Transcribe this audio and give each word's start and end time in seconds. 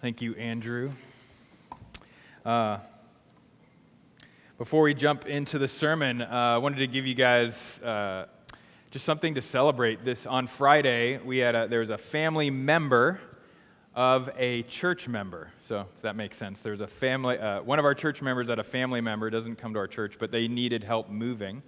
Thank 0.00 0.22
you, 0.22 0.34
Andrew. 0.36 0.92
Uh, 2.42 2.78
before 4.56 4.80
we 4.80 4.94
jump 4.94 5.26
into 5.26 5.58
the 5.58 5.68
sermon, 5.68 6.22
uh, 6.22 6.26
I 6.26 6.56
wanted 6.56 6.78
to 6.78 6.86
give 6.86 7.06
you 7.06 7.14
guys 7.14 7.78
uh, 7.80 8.24
just 8.90 9.04
something 9.04 9.34
to 9.34 9.42
celebrate. 9.42 10.02
This 10.02 10.24
on 10.24 10.46
Friday, 10.46 11.18
we 11.18 11.36
had 11.36 11.54
a, 11.54 11.68
there 11.68 11.80
was 11.80 11.90
a 11.90 11.98
family 11.98 12.48
member 12.48 13.20
of 13.94 14.30
a 14.38 14.62
church 14.62 15.06
member. 15.06 15.50
So 15.66 15.80
if 15.94 16.00
that 16.00 16.16
makes 16.16 16.38
sense, 16.38 16.62
there's 16.62 16.80
a 16.80 16.86
family. 16.86 17.38
Uh, 17.38 17.60
one 17.60 17.78
of 17.78 17.84
our 17.84 17.94
church 17.94 18.22
members 18.22 18.48
had 18.48 18.58
a 18.58 18.64
family 18.64 19.02
member 19.02 19.28
doesn't 19.28 19.56
come 19.56 19.74
to 19.74 19.78
our 19.80 19.86
church, 19.86 20.16
but 20.18 20.30
they 20.30 20.48
needed 20.48 20.82
help 20.82 21.10
moving, 21.10 21.62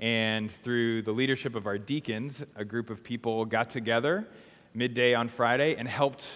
and 0.00 0.52
through 0.52 1.00
the 1.00 1.12
leadership 1.12 1.54
of 1.54 1.66
our 1.66 1.78
deacons, 1.78 2.44
a 2.56 2.64
group 2.64 2.90
of 2.90 3.02
people 3.02 3.46
got 3.46 3.70
together 3.70 4.28
midday 4.74 5.14
on 5.14 5.28
Friday 5.28 5.76
and 5.76 5.88
helped 5.88 6.26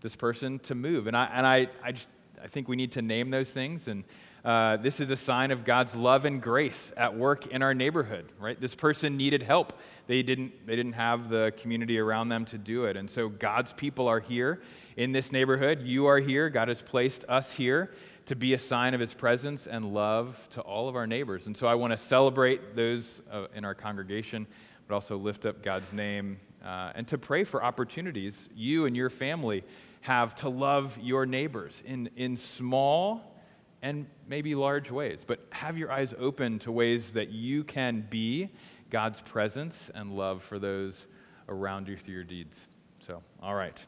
this 0.00 0.16
person 0.16 0.58
to 0.60 0.74
move. 0.74 1.06
And 1.06 1.16
I, 1.16 1.24
and 1.32 1.46
I, 1.46 1.68
I, 1.82 1.92
just, 1.92 2.08
I 2.42 2.48
think 2.48 2.68
we 2.68 2.76
need 2.76 2.92
to 2.92 3.02
name 3.02 3.30
those 3.30 3.50
things. 3.50 3.88
And 3.88 4.04
uh, 4.44 4.76
this 4.76 5.00
is 5.00 5.10
a 5.10 5.16
sign 5.16 5.50
of 5.50 5.64
God's 5.64 5.96
love 5.96 6.24
and 6.24 6.40
grace 6.40 6.92
at 6.96 7.16
work 7.16 7.48
in 7.48 7.62
our 7.62 7.74
neighborhood, 7.74 8.30
right? 8.38 8.60
This 8.60 8.76
person 8.76 9.16
needed 9.16 9.42
help. 9.42 9.72
They 10.06 10.22
didn't, 10.22 10.66
they 10.66 10.76
didn't 10.76 10.92
have 10.92 11.28
the 11.28 11.52
community 11.56 11.98
around 11.98 12.28
them 12.28 12.44
to 12.46 12.58
do 12.58 12.84
it. 12.84 12.96
And 12.96 13.10
so 13.10 13.28
God's 13.28 13.72
people 13.72 14.06
are 14.06 14.20
here 14.20 14.62
in 14.96 15.10
this 15.10 15.32
neighborhood. 15.32 15.82
You 15.82 16.06
are 16.06 16.20
here. 16.20 16.48
God 16.48 16.68
has 16.68 16.80
placed 16.80 17.24
us 17.28 17.52
here 17.52 17.90
to 18.26 18.36
be 18.36 18.54
a 18.54 18.58
sign 18.58 18.94
of 18.94 19.00
his 19.00 19.14
presence 19.14 19.66
and 19.66 19.92
love 19.92 20.48
to 20.50 20.60
all 20.60 20.88
of 20.88 20.94
our 20.94 21.06
neighbors. 21.06 21.46
And 21.46 21.56
so 21.56 21.66
I 21.66 21.74
want 21.74 21.92
to 21.92 21.96
celebrate 21.96 22.76
those 22.76 23.22
uh, 23.30 23.46
in 23.54 23.64
our 23.64 23.74
congregation, 23.74 24.46
but 24.86 24.94
also 24.94 25.16
lift 25.16 25.44
up 25.44 25.62
God's 25.62 25.92
name 25.92 26.38
uh, 26.66 26.90
and 26.96 27.06
to 27.06 27.16
pray 27.16 27.44
for 27.44 27.62
opportunities 27.62 28.48
you 28.54 28.86
and 28.86 28.96
your 28.96 29.08
family 29.08 29.62
have 30.00 30.34
to 30.34 30.48
love 30.48 30.98
your 31.00 31.24
neighbors 31.24 31.80
in, 31.86 32.10
in 32.16 32.36
small 32.36 33.36
and 33.82 34.06
maybe 34.26 34.56
large 34.56 34.90
ways. 34.90 35.24
But 35.24 35.46
have 35.50 35.78
your 35.78 35.92
eyes 35.92 36.12
open 36.18 36.58
to 36.60 36.72
ways 36.72 37.12
that 37.12 37.30
you 37.30 37.62
can 37.62 38.04
be 38.10 38.50
God's 38.90 39.20
presence 39.20 39.90
and 39.94 40.16
love 40.16 40.42
for 40.42 40.58
those 40.58 41.06
around 41.48 41.86
you 41.86 41.96
through 41.96 42.14
your 42.14 42.24
deeds. 42.24 42.66
So, 42.98 43.22
all 43.40 43.54
right. 43.54 43.84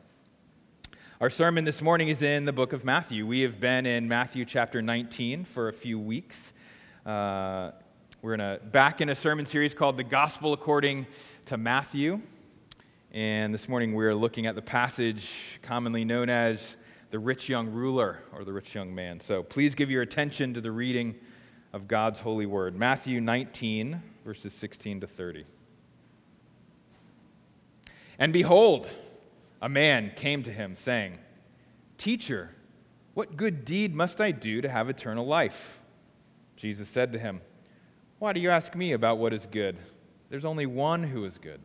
Our 1.20 1.30
sermon 1.30 1.64
this 1.64 1.82
morning 1.82 2.10
is 2.10 2.22
in 2.22 2.44
the 2.44 2.52
book 2.52 2.72
of 2.72 2.84
Matthew. 2.84 3.26
We 3.26 3.40
have 3.40 3.58
been 3.58 3.86
in 3.86 4.06
Matthew 4.06 4.44
chapter 4.44 4.80
19 4.80 5.44
for 5.44 5.66
a 5.66 5.72
few 5.72 5.98
weeks. 5.98 6.52
Uh, 7.04 7.72
we're 8.22 8.34
in 8.34 8.40
a, 8.40 8.60
back 8.70 9.00
in 9.00 9.08
a 9.08 9.16
sermon 9.16 9.46
series 9.46 9.74
called 9.74 9.96
The 9.96 10.04
Gospel 10.04 10.52
According 10.52 11.08
to 11.46 11.56
Matthew. 11.56 12.20
And 13.12 13.54
this 13.54 13.70
morning 13.70 13.94
we 13.94 14.04
are 14.04 14.14
looking 14.14 14.46
at 14.46 14.54
the 14.54 14.60
passage 14.60 15.58
commonly 15.62 16.04
known 16.04 16.28
as 16.28 16.76
the 17.08 17.18
rich 17.18 17.48
young 17.48 17.70
ruler 17.70 18.22
or 18.34 18.44
the 18.44 18.52
rich 18.52 18.74
young 18.74 18.94
man. 18.94 19.18
So 19.18 19.42
please 19.42 19.74
give 19.74 19.90
your 19.90 20.02
attention 20.02 20.52
to 20.52 20.60
the 20.60 20.70
reading 20.70 21.14
of 21.72 21.88
God's 21.88 22.20
holy 22.20 22.44
word 22.44 22.76
Matthew 22.76 23.22
19, 23.22 24.02
verses 24.26 24.52
16 24.52 25.00
to 25.00 25.06
30. 25.06 25.46
And 28.18 28.30
behold, 28.30 28.90
a 29.62 29.70
man 29.70 30.12
came 30.14 30.42
to 30.42 30.52
him, 30.52 30.76
saying, 30.76 31.18
Teacher, 31.96 32.50
what 33.14 33.38
good 33.38 33.64
deed 33.64 33.94
must 33.94 34.20
I 34.20 34.32
do 34.32 34.60
to 34.60 34.68
have 34.68 34.90
eternal 34.90 35.26
life? 35.26 35.80
Jesus 36.56 36.90
said 36.90 37.12
to 37.12 37.18
him, 37.18 37.40
Why 38.18 38.34
do 38.34 38.40
you 38.40 38.50
ask 38.50 38.74
me 38.74 38.92
about 38.92 39.16
what 39.16 39.32
is 39.32 39.46
good? 39.46 39.78
There's 40.28 40.44
only 40.44 40.66
one 40.66 41.04
who 41.04 41.24
is 41.24 41.38
good. 41.38 41.62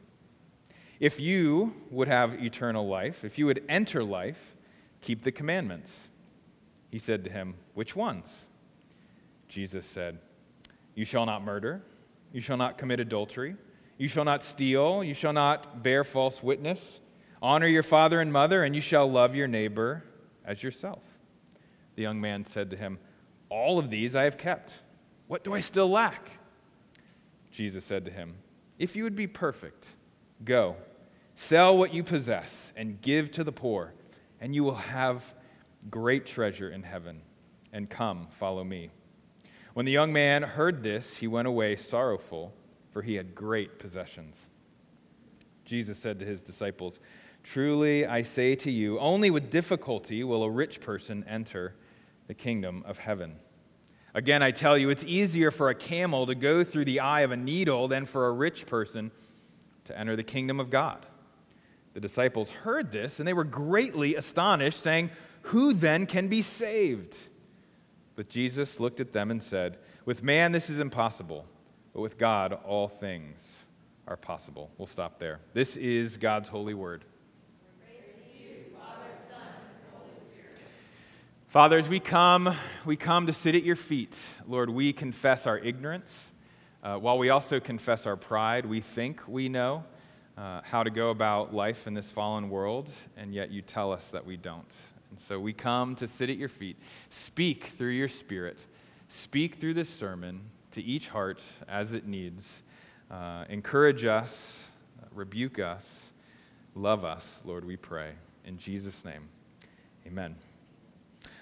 If 0.99 1.19
you 1.19 1.73
would 1.89 2.08
have 2.08 2.41
eternal 2.41 2.88
life, 2.88 3.23
if 3.23 3.38
you 3.38 3.45
would 3.45 3.63
enter 3.67 4.03
life, 4.03 4.55
keep 5.02 5.23
the 5.23 5.31
commandments. 5.31 6.09
He 6.91 7.00
said 7.00 7.23
to 7.23 7.30
him, 7.30 7.55
Which 7.73 7.95
ones? 7.95 8.47
Jesus 9.47 9.85
said, 9.85 10.19
You 10.95 11.05
shall 11.05 11.25
not 11.25 11.44
murder, 11.44 11.81
you 12.31 12.41
shall 12.41 12.58
not 12.58 12.77
commit 12.77 13.00
adultery, 13.00 13.56
you 13.97 14.07
shall 14.07 14.25
not 14.25 14.44
steal, 14.44 15.03
you 15.03 15.13
shall 15.13 15.34
not 15.34 15.84
bear 15.84 16.03
false 16.03 16.41
witness, 16.41 17.00
honor 17.41 17.68
your 17.68 17.84
father 17.84 18.22
and 18.22 18.31
mother, 18.31 18.63
and 18.63 18.73
you 18.73 18.81
shall 18.81 19.09
love 19.09 19.35
your 19.35 19.47
neighbor 19.47 20.03
as 20.45 20.63
yourself. 20.63 21.03
The 21.95 22.01
young 22.01 22.19
man 22.19 22.45
said 22.45 22.69
to 22.72 22.78
him, 22.78 23.00
All 23.50 23.79
of 23.79 23.89
these 23.89 24.16
I 24.16 24.23
have 24.23 24.38
kept. 24.38 24.73
What 25.28 25.44
do 25.44 25.53
I 25.53 25.62
still 25.62 25.89
lack? 25.89 26.29
Jesus 27.51 27.85
said 27.85 28.06
to 28.06 28.12
him, 28.12 28.35
If 28.79 28.95
you 28.95 29.03
would 29.03 29.16
be 29.16 29.28
perfect, 29.28 29.88
go 30.44 30.75
Sell 31.35 31.77
what 31.77 31.94
you 31.94 32.03
possess 32.03 32.71
and 32.75 33.01
give 33.01 33.31
to 33.31 33.44
the 33.44 33.51
poor, 33.51 33.94
and 34.39 34.53
you 34.53 34.63
will 34.63 34.75
have 34.75 35.33
great 35.89 36.25
treasure 36.25 36.69
in 36.69 36.83
heaven. 36.83 37.21
And 37.71 37.89
come, 37.89 38.27
follow 38.29 38.63
me. 38.63 38.91
When 39.73 39.85
the 39.85 39.91
young 39.91 40.13
man 40.13 40.44
heard 40.44 40.83
this, 40.83 41.17
he 41.17 41.27
went 41.27 41.47
away 41.47 41.75
sorrowful, 41.75 42.53
for 42.91 43.01
he 43.01 43.16
had 43.16 43.33
great 43.33 43.79
possessions. 43.79 44.39
Jesus 45.66 45.97
said 45.97 46.19
to 46.19 46.25
his 46.25 46.41
disciples, 46.41 47.00
Truly 47.41 48.05
I 48.05 48.21
say 48.21 48.53
to 48.55 48.69
you, 48.69 49.00
only 49.00 49.31
with 49.31 49.50
difficulty 49.50 50.23
will 50.23 50.44
a 50.44 50.50
rich 50.50 50.81
person 50.81 51.25
enter 51.27 51.73
the 52.27 52.33
kingdom 52.35 52.83
of 52.85 53.00
heaven. 53.00 53.38
Again, 54.13 54.44
I 54.44 54.51
tell 54.51 54.77
you, 54.77 54.91
it's 54.91 55.03
easier 55.03 55.50
for 55.50 55.69
a 55.69 55.75
camel 55.75 56.27
to 56.27 56.35
go 56.35 56.63
through 56.63 56.85
the 56.85 57.00
eye 57.00 57.21
of 57.21 57.31
a 57.31 57.38
needle 57.38 57.88
than 57.88 58.05
for 58.05 58.27
a 58.27 58.31
rich 58.31 58.67
person 58.67 59.11
to 59.85 59.97
enter 59.97 60.16
the 60.16 60.23
kingdom 60.23 60.59
of 60.59 60.69
God. 60.69 61.05
The 61.94 61.99
disciples 61.99 62.49
heard 62.49 62.91
this 62.91 63.19
and 63.19 63.27
they 63.27 63.33
were 63.33 63.44
greatly 63.44 64.16
astonished, 64.16 64.81
saying, 64.81 65.11
Who 65.44 65.73
then 65.73 66.05
can 66.05 66.27
be 66.27 66.41
saved? 66.41 67.17
But 68.16 68.29
Jesus 68.29 68.79
looked 68.79 68.99
at 68.99 69.13
them 69.13 69.31
and 69.31 69.41
said, 69.41 69.77
With 70.05 70.23
man 70.23 70.51
this 70.51 70.69
is 70.69 70.79
impossible, 70.79 71.45
but 71.94 72.01
with 72.01 72.17
God 72.17 72.53
all 72.53 72.88
things 72.88 73.57
are 74.07 74.17
possible. 74.17 74.71
We'll 74.77 74.88
stop 74.88 75.19
there. 75.19 75.39
This 75.53 75.77
is 75.77 76.17
God's 76.17 76.50
holy 76.50 76.73
word. 76.73 77.05
Father, 81.47 81.77
as 81.77 81.88
we 81.88 82.00
come, 82.00 82.51
we 82.83 82.95
come 82.95 83.27
to 83.27 83.33
sit 83.33 83.53
at 83.53 83.61
your 83.61 83.75
feet. 83.75 84.17
Lord, 84.47 84.71
we 84.71 84.91
confess 84.91 85.45
our 85.45 85.59
ignorance. 85.59 86.25
Uh, 86.83 86.97
while 86.97 87.17
we 87.17 87.29
also 87.29 87.61
confess 87.61 88.05
our 88.05 88.17
pride, 88.17 88.66
we 88.66 88.81
think 88.81 89.25
we 89.25 89.47
know 89.47 89.85
uh, 90.38 90.59
how 90.66 90.83
to 90.83 90.89
go 90.89 91.11
about 91.11 91.53
life 91.53 91.88
in 91.88 91.94
this 91.94 92.11
fallen 92.11 92.49
world, 92.49 92.89
and 93.16 93.33
yet 93.33 93.51
you 93.51 93.61
tell 93.61 93.94
us 93.94 94.09
that 94.09 94.25
we 94.25 94.35
don't. 94.35 94.69
And 95.09 95.17
so 95.17 95.39
we 95.39 95.53
come 95.53 95.95
to 95.95 96.09
sit 96.09 96.29
at 96.29 96.35
your 96.35 96.49
feet. 96.49 96.75
Speak 97.09 97.67
through 97.67 97.91
your 97.91 98.09
spirit. 98.09 98.66
Speak 99.07 99.55
through 99.55 99.75
this 99.75 99.88
sermon 99.88 100.41
to 100.71 100.83
each 100.83 101.07
heart 101.07 101.41
as 101.69 101.94
it 101.94 102.05
needs. 102.05 102.51
Uh, 103.09 103.45
encourage 103.47 104.03
us, 104.03 104.59
rebuke 105.13 105.59
us, 105.59 105.89
love 106.75 107.05
us, 107.05 107.39
Lord, 107.45 107.63
we 107.63 107.77
pray. 107.77 108.11
In 108.45 108.57
Jesus' 108.57 109.05
name, 109.05 109.29
amen. 110.05 110.35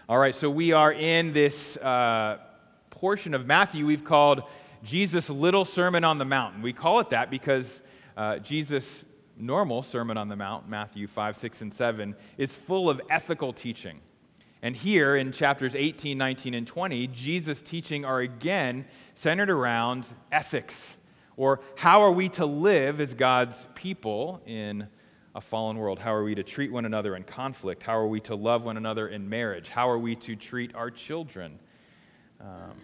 All 0.08 0.20
right, 0.20 0.36
so 0.36 0.52
we 0.52 0.72
are 0.72 0.94
in 0.94 1.34
this 1.34 1.78
uh, 1.78 2.38
portion 2.92 3.34
of 3.34 3.48
Matthew 3.48 3.88
we've 3.88 4.04
called 4.04 4.44
Jesus' 4.84 5.30
Little 5.30 5.66
Sermon 5.66 6.04
on 6.04 6.18
the 6.18 6.26
Mountain. 6.26 6.62
We 6.62 6.74
call 6.74 7.00
it 7.00 7.10
that 7.10 7.30
because 7.30 7.82
uh, 8.18 8.40
Jesus' 8.40 9.06
normal 9.38 9.82
Sermon 9.82 10.18
on 10.18 10.28
the 10.28 10.36
Mount, 10.36 10.70
Matthew 10.70 11.08
5, 11.08 11.38
6, 11.38 11.62
and 11.62 11.74
7, 11.74 12.16
is 12.38 12.56
full 12.56 12.90
of 12.90 13.02
ethical 13.10 13.54
teaching. 13.54 14.00
And 14.62 14.76
here 14.76 15.16
in 15.16 15.32
chapters 15.32 15.76
18, 15.76 16.18
19, 16.18 16.54
and 16.54 16.68
20, 16.68 17.08
Jesus' 17.08 17.62
teaching 17.62 18.06
are 18.06 18.20
again 18.20 18.86
centered 19.16 19.50
around 19.50 20.06
ethics, 20.32 20.98
or 21.36 21.62
how 21.76 22.02
are 22.02 22.12
we 22.12 22.30
to 22.30 22.46
live 22.46 23.02
as 23.02 23.14
God's 23.14 23.68
people 23.74 24.42
in 24.46 24.88
a 25.34 25.42
fallen 25.42 25.78
world? 25.78 25.98
How 25.98 26.14
are 26.14 26.24
we 26.24 26.36
to 26.36 26.44
treat 26.44 26.72
one 26.72 26.86
another 26.86 27.16
in 27.16 27.24
conflict? 27.24 27.82
How 27.82 27.98
are 27.98 28.08
we 28.08 28.20
to 28.22 28.36
love 28.36 28.64
one 28.64 28.78
another 28.78 29.08
in 29.08 29.28
marriage? 29.30 29.70
How 29.70 29.90
are 29.90 29.98
we 29.98 30.16
to 30.18 30.36
treat 30.36 30.76
our 30.76 30.92
children? 30.92 31.58
Um, 32.40 32.76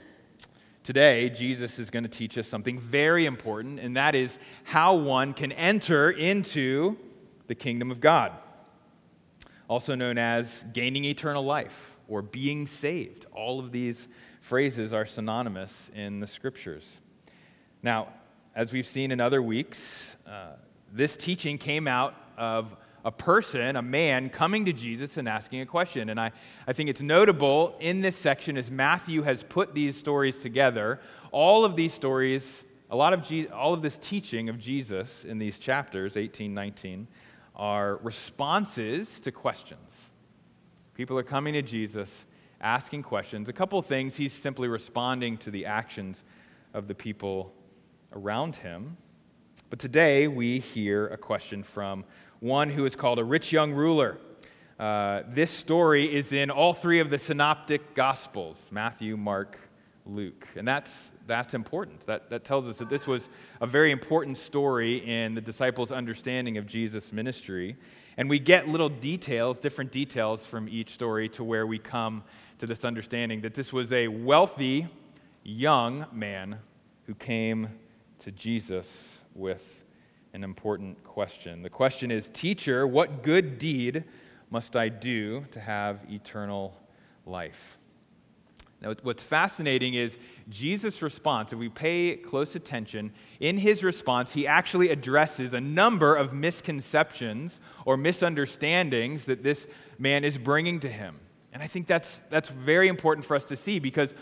Today, 0.87 1.29
Jesus 1.29 1.79
is 1.79 1.89
going 1.89 2.03
to 2.03 2.09
teach 2.09 2.37
us 2.37 2.47
something 2.47 2.79
very 2.79 3.25
important, 3.25 3.77
and 3.77 3.97
that 3.97 4.15
is 4.15 4.39
how 4.63 4.95
one 4.95 5.33
can 5.33 5.51
enter 5.51 6.11
into 6.11 6.95
the 7.47 7.55
kingdom 7.55 7.91
of 7.91 7.99
God, 7.99 8.31
also 9.67 9.95
known 9.95 10.17
as 10.17 10.63
gaining 10.71 11.03
eternal 11.03 11.43
life 11.43 11.97
or 12.07 12.21
being 12.21 12.65
saved. 12.67 13.25
All 13.33 13.59
of 13.59 13.73
these 13.73 14.07
phrases 14.39 14.93
are 14.93 15.05
synonymous 15.05 15.91
in 15.93 16.21
the 16.21 16.27
scriptures. 16.27 17.01
Now, 17.83 18.07
as 18.55 18.71
we've 18.71 18.87
seen 18.87 19.11
in 19.11 19.19
other 19.19 19.41
weeks, 19.41 20.15
uh, 20.25 20.53
this 20.93 21.17
teaching 21.17 21.57
came 21.57 21.89
out 21.89 22.15
of 22.37 22.77
a 23.05 23.11
person, 23.11 23.75
a 23.75 23.81
man, 23.81 24.29
coming 24.29 24.65
to 24.65 24.73
Jesus 24.73 25.17
and 25.17 25.27
asking 25.27 25.61
a 25.61 25.65
question. 25.65 26.09
And 26.09 26.19
I, 26.19 26.31
I 26.67 26.73
think 26.73 26.89
it's 26.89 27.01
notable 27.01 27.77
in 27.79 28.01
this 28.01 28.15
section 28.15 28.57
as 28.57 28.69
Matthew 28.69 29.21
has 29.21 29.43
put 29.43 29.73
these 29.73 29.97
stories 29.97 30.37
together. 30.39 30.99
All 31.31 31.63
of 31.63 31.75
these 31.75 31.93
stories, 31.93 32.63
a 32.89 32.95
lot 32.95 33.13
of 33.13 33.23
Je- 33.23 33.47
all 33.47 33.73
of 33.73 33.81
this 33.81 33.97
teaching 33.97 34.49
of 34.49 34.59
Jesus 34.59 35.25
in 35.25 35.37
these 35.37 35.59
chapters, 35.59 36.17
18, 36.17 36.53
19, 36.53 37.07
are 37.55 37.97
responses 37.97 39.19
to 39.21 39.31
questions. 39.31 39.91
People 40.93 41.17
are 41.17 41.23
coming 41.23 41.53
to 41.53 41.61
Jesus, 41.61 42.25
asking 42.59 43.03
questions. 43.03 43.49
A 43.49 43.53
couple 43.53 43.77
of 43.77 43.85
things, 43.85 44.15
he's 44.15 44.33
simply 44.33 44.67
responding 44.67 45.37
to 45.37 45.51
the 45.51 45.65
actions 45.65 46.23
of 46.73 46.87
the 46.87 46.95
people 46.95 47.53
around 48.13 48.55
him. 48.55 48.97
But 49.69 49.79
today 49.79 50.27
we 50.27 50.59
hear 50.59 51.07
a 51.07 51.17
question 51.17 51.61
from 51.61 52.05
one 52.39 52.69
who 52.69 52.85
is 52.85 52.95
called 52.95 53.19
a 53.19 53.23
rich 53.23 53.51
young 53.51 53.73
ruler. 53.73 54.17
Uh, 54.79 55.23
this 55.29 55.49
story 55.49 56.13
is 56.13 56.33
in 56.33 56.51
all 56.51 56.73
three 56.73 56.99
of 56.99 57.09
the 57.09 57.17
synoptic 57.17 57.95
gospels 57.95 58.67
Matthew, 58.71 59.17
Mark, 59.17 59.57
Luke. 60.05 60.47
And 60.55 60.67
that's, 60.67 61.11
that's 61.25 61.53
important. 61.53 62.05
That, 62.05 62.29
that 62.29 62.43
tells 62.43 62.67
us 62.67 62.77
that 62.77 62.89
this 62.89 63.07
was 63.07 63.29
a 63.59 63.67
very 63.67 63.91
important 63.91 64.37
story 64.37 64.97
in 64.97 65.33
the 65.33 65.41
disciples' 65.41 65.91
understanding 65.91 66.57
of 66.57 66.65
Jesus' 66.65 67.11
ministry. 67.11 67.75
And 68.17 68.29
we 68.29 68.39
get 68.39 68.67
little 68.67 68.89
details, 68.89 69.59
different 69.59 69.91
details 69.91 70.45
from 70.45 70.69
each 70.69 70.91
story 70.91 71.29
to 71.29 71.43
where 71.43 71.67
we 71.67 71.79
come 71.79 72.23
to 72.59 72.65
this 72.65 72.85
understanding 72.85 73.41
that 73.41 73.53
this 73.53 73.73
was 73.73 73.91
a 73.91 74.07
wealthy 74.07 74.87
young 75.43 76.05
man 76.11 76.59
who 77.05 77.15
came 77.15 77.69
to 78.19 78.31
Jesus 78.31 79.07
with 79.35 79.83
an 80.37 80.43
important 80.43 81.03
question. 81.03 81.63
The 81.63 81.69
question 81.69 82.11
is 82.11 82.29
Teacher, 82.29 82.85
what 82.85 83.23
good 83.23 83.57
deed 83.57 84.03
must 84.51 84.75
I 84.75 84.87
do 84.87 85.43
to 85.49 85.59
have 85.59 85.99
eternal 86.09 86.77
life? 87.25 87.79
Now, 88.79 88.93
what's 89.01 89.23
fascinating 89.23 89.95
is 89.95 90.19
Jesus' 90.47 91.01
response. 91.01 91.51
If 91.51 91.57
we 91.57 91.69
pay 91.69 92.15
close 92.17 92.55
attention, 92.55 93.11
in 93.39 93.57
his 93.57 93.83
response, 93.83 94.31
he 94.31 94.45
actually 94.45 94.89
addresses 94.89 95.55
a 95.55 95.59
number 95.59 96.15
of 96.15 96.33
misconceptions 96.33 97.59
or 97.85 97.97
misunderstandings 97.97 99.25
that 99.25 99.41
this 99.41 99.65
man 99.97 100.23
is 100.23 100.37
bringing 100.37 100.79
to 100.81 100.87
him. 100.87 101.19
And 101.51 101.63
I 101.63 101.67
think 101.67 101.87
that's, 101.87 102.21
that's 102.29 102.49
very 102.49 102.87
important 102.87 103.25
for 103.25 103.35
us 103.35 103.45
to 103.45 103.57
see 103.57 103.79
because 103.79 104.13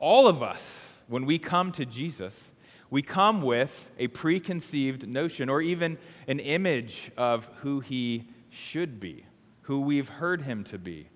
all 0.00 0.26
of 0.26 0.42
us, 0.42 0.92
when 1.06 1.24
we 1.24 1.38
come 1.38 1.70
to 1.72 1.86
Jesus, 1.86 2.50
we 2.94 3.02
come 3.02 3.42
with 3.42 3.90
a 3.98 4.06
preconceived 4.06 5.08
notion 5.08 5.48
or 5.48 5.60
even 5.60 5.98
an 6.28 6.38
image 6.38 7.10
of 7.16 7.46
who 7.56 7.80
he 7.80 8.28
should 8.50 9.00
be, 9.00 9.26
who 9.62 9.80
we've 9.80 10.08
heard 10.08 10.42
him 10.42 10.62
to 10.62 10.78
be. 10.78 11.08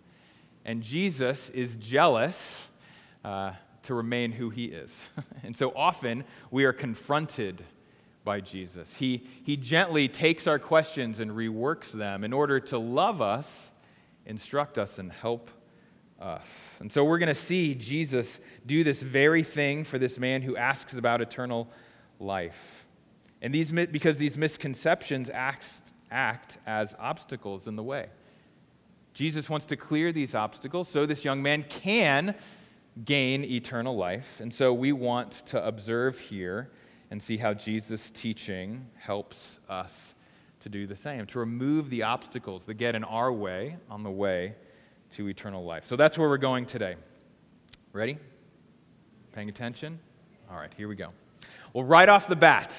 And 0.64 0.82
Jesus 0.82 1.50
is 1.50 1.76
jealous 1.76 2.66
uh, 3.24 3.52
to 3.84 3.94
remain 3.94 4.32
who 4.32 4.50
he 4.50 4.64
is. 4.64 4.92
and 5.44 5.56
so 5.56 5.72
often 5.76 6.24
we 6.50 6.64
are 6.64 6.72
confronted 6.72 7.62
by 8.24 8.40
Jesus. 8.40 8.92
He, 8.96 9.28
he 9.44 9.56
gently 9.56 10.08
takes 10.08 10.48
our 10.48 10.58
questions 10.58 11.20
and 11.20 11.30
reworks 11.30 11.92
them 11.92 12.24
in 12.24 12.32
order 12.32 12.58
to 12.58 12.78
love 12.78 13.22
us, 13.22 13.70
instruct 14.26 14.78
us, 14.78 14.98
and 14.98 15.12
help 15.12 15.48
us. 16.20 16.46
And 16.80 16.92
so 16.92 17.04
we're 17.04 17.18
going 17.18 17.28
to 17.28 17.34
see 17.34 17.74
Jesus 17.74 18.40
do 18.66 18.84
this 18.84 19.02
very 19.02 19.42
thing 19.42 19.84
for 19.84 19.98
this 19.98 20.18
man 20.18 20.42
who 20.42 20.56
asks 20.56 20.94
about 20.94 21.20
eternal 21.20 21.68
life. 22.18 22.86
And 23.40 23.54
these, 23.54 23.70
because 23.70 24.18
these 24.18 24.36
misconceptions 24.36 25.30
act, 25.30 25.66
act 26.10 26.58
as 26.66 26.94
obstacles 26.98 27.68
in 27.68 27.76
the 27.76 27.82
way. 27.82 28.08
Jesus 29.14 29.48
wants 29.48 29.66
to 29.66 29.76
clear 29.76 30.12
these 30.12 30.34
obstacles 30.34 30.88
so 30.88 31.06
this 31.06 31.24
young 31.24 31.42
man 31.42 31.64
can 31.68 32.34
gain 33.04 33.44
eternal 33.44 33.96
life. 33.96 34.40
And 34.40 34.52
so 34.52 34.72
we 34.72 34.92
want 34.92 35.32
to 35.46 35.64
observe 35.64 36.18
here 36.18 36.70
and 37.10 37.22
see 37.22 37.36
how 37.36 37.54
Jesus' 37.54 38.10
teaching 38.10 38.86
helps 38.96 39.58
us 39.68 40.14
to 40.60 40.68
do 40.68 40.86
the 40.86 40.96
same, 40.96 41.26
to 41.26 41.38
remove 41.38 41.90
the 41.90 42.02
obstacles 42.02 42.64
that 42.66 42.74
get 42.74 42.94
in 42.94 43.04
our 43.04 43.32
way 43.32 43.76
on 43.88 44.02
the 44.02 44.10
way 44.10 44.54
to 45.16 45.28
eternal 45.28 45.64
life. 45.64 45.86
So 45.86 45.96
that's 45.96 46.18
where 46.18 46.28
we're 46.28 46.38
going 46.38 46.66
today. 46.66 46.96
Ready? 47.92 48.18
Paying 49.32 49.48
attention? 49.48 49.98
All 50.50 50.56
right, 50.56 50.72
here 50.76 50.88
we 50.88 50.96
go. 50.96 51.10
Well, 51.72 51.84
right 51.84 52.08
off 52.08 52.28
the 52.28 52.36
bat, 52.36 52.74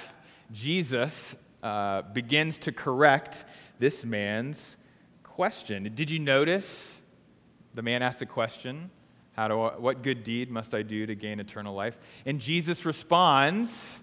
Jesus 0.52 1.36
uh, 1.64 2.02
begins 2.02 2.58
to 2.60 2.72
correct 2.72 3.46
this 3.80 4.04
man's 4.04 4.78
question. 5.24 5.92
Did 5.96 6.12
you 6.12 6.20
notice 6.20 7.00
the 7.74 7.82
man 7.82 8.02
asked 8.02 8.22
a 8.22 8.26
question? 8.26 8.90
How 9.34 9.48
do 9.48 9.62
I, 9.62 9.78
what 9.78 10.02
good 10.02 10.24
deed 10.24 10.52
must 10.52 10.74
I 10.74 10.82
do 10.82 11.06
to 11.06 11.16
gain 11.16 11.40
eternal 11.40 11.74
life? 11.74 11.98
And 12.26 12.42
Jesus 12.42 12.86
responds, 12.86 14.00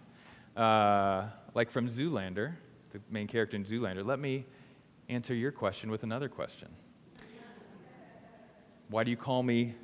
uh, 0.57 1.27
like 1.55 1.71
from 1.71 1.89
Zoolander, 1.89 2.55
the 2.93 3.01
main 3.11 3.27
character 3.27 3.57
in 3.57 3.65
Zoolander, 3.65 4.05
let 4.05 4.19
me 4.19 4.47
answer 5.09 5.35
your 5.35 5.53
question 5.53 5.91
with 5.91 6.05
another 6.05 6.29
question. 6.29 6.69
Why 8.89 9.05
do 9.05 9.11
you 9.11 9.17
call 9.17 9.43
me 9.43 9.75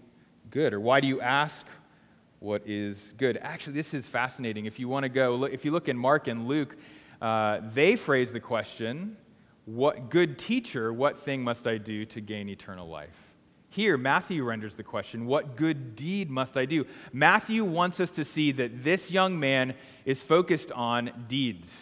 good? 0.50 0.72
Or 0.72 0.80
why 0.80 1.00
do 1.00 1.06
you 1.06 1.20
ask 1.20 1.66
what 2.38 2.62
is 2.66 3.14
good? 3.16 3.38
Actually, 3.40 3.74
this 3.74 3.94
is 3.94 4.06
fascinating. 4.06 4.66
If 4.66 4.78
you 4.78 4.88
want 4.88 5.04
to 5.04 5.08
go, 5.08 5.44
if 5.44 5.64
you 5.64 5.70
look 5.70 5.88
in 5.88 5.96
Mark 5.96 6.28
and 6.28 6.46
Luke, 6.46 6.76
uh, 7.20 7.60
they 7.72 7.96
phrase 7.96 8.32
the 8.32 8.40
question, 8.40 9.16
what 9.64 10.10
good 10.10 10.38
teacher, 10.38 10.92
what 10.92 11.18
thing 11.18 11.42
must 11.42 11.66
I 11.66 11.78
do 11.78 12.04
to 12.06 12.20
gain 12.20 12.48
eternal 12.48 12.88
life? 12.88 13.16
Here, 13.68 13.96
Matthew 13.96 14.44
renders 14.44 14.74
the 14.74 14.82
question, 14.82 15.24
What 15.24 15.56
good 15.56 15.96
deed 15.96 16.30
must 16.30 16.58
I 16.58 16.66
do? 16.66 16.84
Matthew 17.12 17.64
wants 17.64 18.00
us 18.00 18.10
to 18.12 18.24
see 18.24 18.52
that 18.52 18.84
this 18.84 19.10
young 19.10 19.40
man 19.40 19.74
is 20.04 20.20
focused 20.20 20.70
on 20.72 21.24
deeds, 21.26 21.72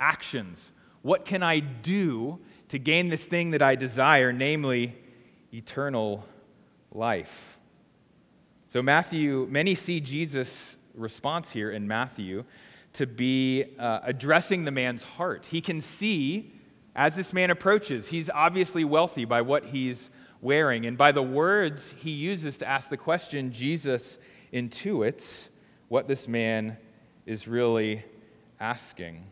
actions. 0.00 0.72
What 1.02 1.24
can 1.24 1.42
I 1.42 1.60
do 1.60 2.40
to 2.68 2.78
gain 2.78 3.08
this 3.08 3.24
thing 3.24 3.52
that 3.52 3.62
I 3.62 3.76
desire, 3.76 4.32
namely 4.32 4.96
eternal 5.52 6.24
life? 6.92 7.58
So, 8.68 8.82
Matthew, 8.82 9.46
many 9.50 9.74
see 9.74 10.00
Jesus' 10.00 10.76
response 10.94 11.50
here 11.50 11.70
in 11.70 11.88
Matthew 11.88 12.44
to 12.94 13.06
be 13.06 13.64
uh, 13.78 14.00
addressing 14.02 14.64
the 14.64 14.70
man's 14.70 15.02
heart. 15.02 15.46
He 15.46 15.60
can 15.60 15.80
see 15.80 16.52
as 16.94 17.14
this 17.14 17.32
man 17.32 17.50
approaches, 17.50 18.08
he's 18.08 18.28
obviously 18.30 18.84
wealthy 18.84 19.24
by 19.24 19.42
what 19.42 19.64
he's 19.64 20.10
wearing. 20.40 20.86
And 20.86 20.98
by 20.98 21.12
the 21.12 21.22
words 21.22 21.94
he 21.98 22.10
uses 22.10 22.58
to 22.58 22.68
ask 22.68 22.90
the 22.90 22.96
question, 22.96 23.52
Jesus 23.52 24.18
intuits 24.52 25.48
what 25.88 26.08
this 26.08 26.26
man 26.26 26.76
is 27.26 27.46
really 27.46 28.04
asking. 28.58 29.24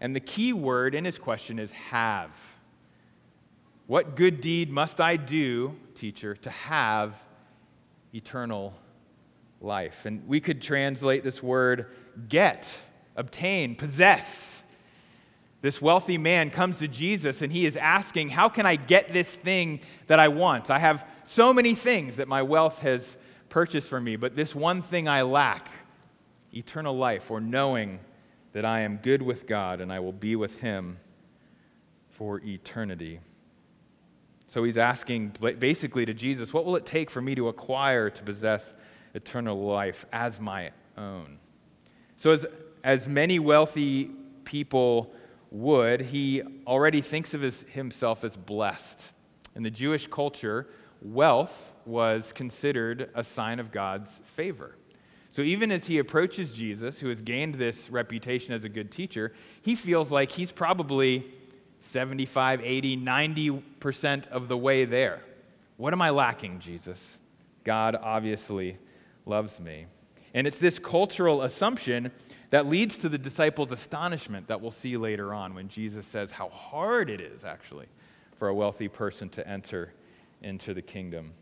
And 0.00 0.14
the 0.14 0.20
key 0.20 0.52
word 0.52 0.94
in 0.94 1.04
his 1.04 1.18
question 1.18 1.58
is 1.58 1.72
have. 1.72 2.30
What 3.86 4.16
good 4.16 4.40
deed 4.40 4.70
must 4.70 5.00
I 5.00 5.16
do, 5.16 5.76
teacher, 5.94 6.36
to 6.36 6.50
have 6.50 7.22
eternal 8.14 8.74
life? 9.60 10.06
And 10.06 10.26
we 10.26 10.40
could 10.40 10.62
translate 10.62 11.24
this 11.24 11.42
word 11.42 11.86
get, 12.28 12.68
obtain, 13.16 13.74
possess 13.74 14.52
this 15.62 15.80
wealthy 15.80 16.18
man 16.18 16.50
comes 16.50 16.78
to 16.80 16.88
Jesus 16.88 17.40
and 17.40 17.52
he 17.52 17.64
is 17.64 17.76
asking, 17.76 18.28
How 18.28 18.48
can 18.48 18.66
I 18.66 18.76
get 18.76 19.12
this 19.12 19.34
thing 19.34 19.80
that 20.08 20.18
I 20.18 20.28
want? 20.28 20.70
I 20.70 20.80
have 20.80 21.08
so 21.24 21.54
many 21.54 21.74
things 21.76 22.16
that 22.16 22.28
my 22.28 22.42
wealth 22.42 22.80
has 22.80 23.16
purchased 23.48 23.88
for 23.88 24.00
me, 24.00 24.16
but 24.16 24.34
this 24.34 24.54
one 24.54 24.82
thing 24.82 25.08
I 25.08 25.22
lack 25.22 25.68
eternal 26.52 26.96
life, 26.96 27.30
or 27.30 27.40
knowing 27.40 28.00
that 28.52 28.64
I 28.64 28.80
am 28.80 28.96
good 28.98 29.22
with 29.22 29.46
God 29.46 29.80
and 29.80 29.90
I 29.90 30.00
will 30.00 30.12
be 30.12 30.36
with 30.36 30.58
him 30.58 30.98
for 32.10 32.40
eternity. 32.40 33.20
So 34.52 34.64
he's 34.64 34.76
asking 34.76 35.32
basically 35.58 36.04
to 36.04 36.12
Jesus, 36.12 36.52
What 36.52 36.66
will 36.66 36.76
it 36.76 36.84
take 36.84 37.10
for 37.10 37.22
me 37.22 37.34
to 37.36 37.48
acquire, 37.48 38.10
to 38.10 38.22
possess 38.22 38.74
eternal 39.14 39.58
life 39.64 40.04
as 40.12 40.38
my 40.38 40.72
own? 40.98 41.38
So, 42.16 42.32
as, 42.32 42.44
as 42.84 43.08
many 43.08 43.38
wealthy 43.38 44.10
people 44.44 45.14
would, 45.50 46.02
he 46.02 46.42
already 46.66 47.00
thinks 47.00 47.32
of 47.32 47.40
his, 47.40 47.62
himself 47.70 48.24
as 48.24 48.36
blessed. 48.36 49.02
In 49.56 49.62
the 49.62 49.70
Jewish 49.70 50.06
culture, 50.06 50.68
wealth 51.00 51.74
was 51.86 52.30
considered 52.34 53.08
a 53.14 53.24
sign 53.24 53.58
of 53.58 53.72
God's 53.72 54.20
favor. 54.22 54.76
So 55.30 55.40
even 55.40 55.72
as 55.72 55.86
he 55.86 55.96
approaches 55.96 56.52
Jesus, 56.52 56.98
who 56.98 57.08
has 57.08 57.22
gained 57.22 57.54
this 57.54 57.88
reputation 57.88 58.52
as 58.52 58.64
a 58.64 58.68
good 58.68 58.90
teacher, 58.90 59.32
he 59.62 59.74
feels 59.74 60.12
like 60.12 60.30
he's 60.30 60.52
probably 60.52 61.32
75, 61.82 62.62
80, 62.62 62.96
90% 62.96 64.28
of 64.28 64.48
the 64.48 64.56
way 64.56 64.84
there. 64.84 65.20
What 65.76 65.92
am 65.92 66.00
I 66.00 66.10
lacking, 66.10 66.60
Jesus? 66.60 67.18
God 67.64 67.96
obviously 68.00 68.78
loves 69.26 69.60
me. 69.60 69.86
And 70.34 70.46
it's 70.46 70.58
this 70.58 70.78
cultural 70.78 71.42
assumption 71.42 72.10
that 72.50 72.66
leads 72.66 72.98
to 72.98 73.08
the 73.08 73.18
disciples' 73.18 73.72
astonishment 73.72 74.46
that 74.46 74.60
we'll 74.60 74.70
see 74.70 74.96
later 74.96 75.34
on 75.34 75.54
when 75.54 75.68
Jesus 75.68 76.06
says 76.06 76.30
how 76.30 76.48
hard 76.50 77.10
it 77.10 77.20
is, 77.20 77.44
actually, 77.44 77.86
for 78.38 78.48
a 78.48 78.54
wealthy 78.54 78.88
person 78.88 79.28
to 79.30 79.46
enter 79.46 79.92
into 80.42 80.74
the 80.74 80.82
kingdom. 80.82 81.32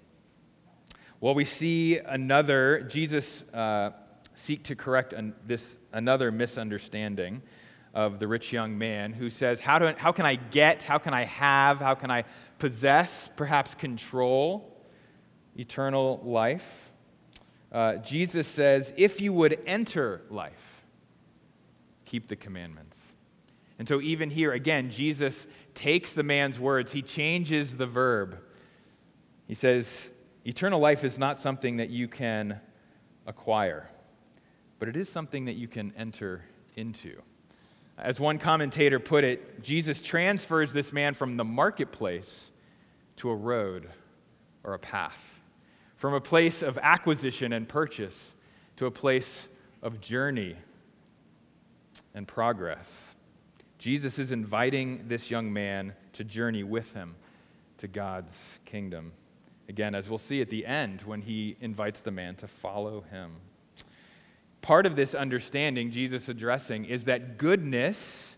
Well, 1.20 1.34
we 1.34 1.44
see 1.44 1.98
another, 1.98 2.82
Jesus 2.82 3.42
uh, 3.52 3.90
seek 4.34 4.64
to 4.64 4.74
correct 4.74 5.12
an, 5.12 5.34
this, 5.46 5.78
another 5.92 6.32
misunderstanding 6.32 7.42
of 7.94 8.18
the 8.18 8.28
rich 8.28 8.52
young 8.52 8.78
man 8.78 9.12
who 9.12 9.30
says, 9.30 9.60
How, 9.60 9.78
do, 9.78 9.92
how 9.96 10.12
can 10.12 10.26
I 10.26 10.36
get, 10.36 10.82
how 10.82 10.98
can 10.98 11.14
I 11.14 11.24
have, 11.24 11.80
how 11.80 11.94
can 11.94 12.10
I 12.10 12.24
possess, 12.58 13.28
perhaps 13.36 13.74
control 13.74 14.76
eternal 15.56 16.20
life? 16.24 16.92
Uh, 17.72 17.96
Jesus 17.96 18.46
says, 18.46 18.92
If 18.96 19.20
you 19.20 19.32
would 19.32 19.60
enter 19.66 20.22
life, 20.30 20.82
keep 22.04 22.28
the 22.28 22.36
commandments. 22.36 22.96
And 23.78 23.88
so, 23.88 24.00
even 24.00 24.30
here, 24.30 24.52
again, 24.52 24.90
Jesus 24.90 25.46
takes 25.74 26.12
the 26.12 26.22
man's 26.22 26.60
words, 26.60 26.92
he 26.92 27.02
changes 27.02 27.76
the 27.76 27.86
verb. 27.86 28.38
He 29.48 29.54
says, 29.54 30.10
Eternal 30.44 30.80
life 30.80 31.02
is 31.02 31.18
not 31.18 31.38
something 31.38 31.78
that 31.78 31.90
you 31.90 32.06
can 32.06 32.60
acquire, 33.26 33.88
but 34.78 34.88
it 34.88 34.96
is 34.96 35.08
something 35.08 35.46
that 35.46 35.54
you 35.56 35.66
can 35.66 35.92
enter 35.96 36.44
into. 36.76 37.20
As 38.00 38.18
one 38.18 38.38
commentator 38.38 38.98
put 38.98 39.24
it, 39.24 39.62
Jesus 39.62 40.00
transfers 40.00 40.72
this 40.72 40.92
man 40.92 41.12
from 41.12 41.36
the 41.36 41.44
marketplace 41.44 42.50
to 43.16 43.28
a 43.28 43.34
road 43.34 43.90
or 44.64 44.72
a 44.72 44.78
path, 44.78 45.40
from 45.96 46.14
a 46.14 46.20
place 46.20 46.62
of 46.62 46.78
acquisition 46.78 47.52
and 47.52 47.68
purchase 47.68 48.32
to 48.76 48.86
a 48.86 48.90
place 48.90 49.48
of 49.82 50.00
journey 50.00 50.56
and 52.14 52.26
progress. 52.26 52.90
Jesus 53.78 54.18
is 54.18 54.32
inviting 54.32 55.04
this 55.06 55.30
young 55.30 55.52
man 55.52 55.94
to 56.14 56.24
journey 56.24 56.64
with 56.64 56.92
him 56.92 57.14
to 57.78 57.88
God's 57.88 58.58
kingdom. 58.64 59.12
Again, 59.68 59.94
as 59.94 60.08
we'll 60.08 60.18
see 60.18 60.40
at 60.40 60.48
the 60.48 60.64
end 60.64 61.02
when 61.02 61.20
he 61.20 61.56
invites 61.60 62.00
the 62.00 62.10
man 62.10 62.34
to 62.36 62.48
follow 62.48 63.02
him. 63.02 63.36
Part 64.62 64.86
of 64.86 64.96
this 64.96 65.14
understanding 65.14 65.90
Jesus 65.90 66.28
addressing 66.28 66.84
is 66.84 67.04
that 67.04 67.38
goodness 67.38 68.36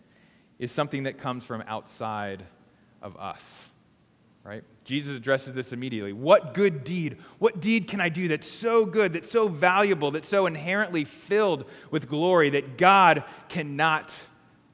is 0.58 0.70
something 0.70 1.04
that 1.04 1.18
comes 1.18 1.44
from 1.44 1.62
outside 1.66 2.44
of 3.00 3.16
us. 3.16 3.44
Right? 4.44 4.64
Jesus 4.84 5.16
addresses 5.16 5.54
this 5.54 5.72
immediately. 5.72 6.12
What 6.12 6.54
good 6.54 6.82
deed, 6.82 7.18
what 7.38 7.60
deed 7.60 7.86
can 7.86 8.00
I 8.00 8.08
do 8.08 8.26
that's 8.28 8.46
so 8.46 8.84
good, 8.84 9.12
that's 9.12 9.30
so 9.30 9.48
valuable, 9.48 10.10
that's 10.10 10.28
so 10.28 10.46
inherently 10.46 11.04
filled 11.04 11.64
with 11.90 12.08
glory 12.08 12.50
that 12.50 12.76
God 12.76 13.24
cannot 13.48 14.12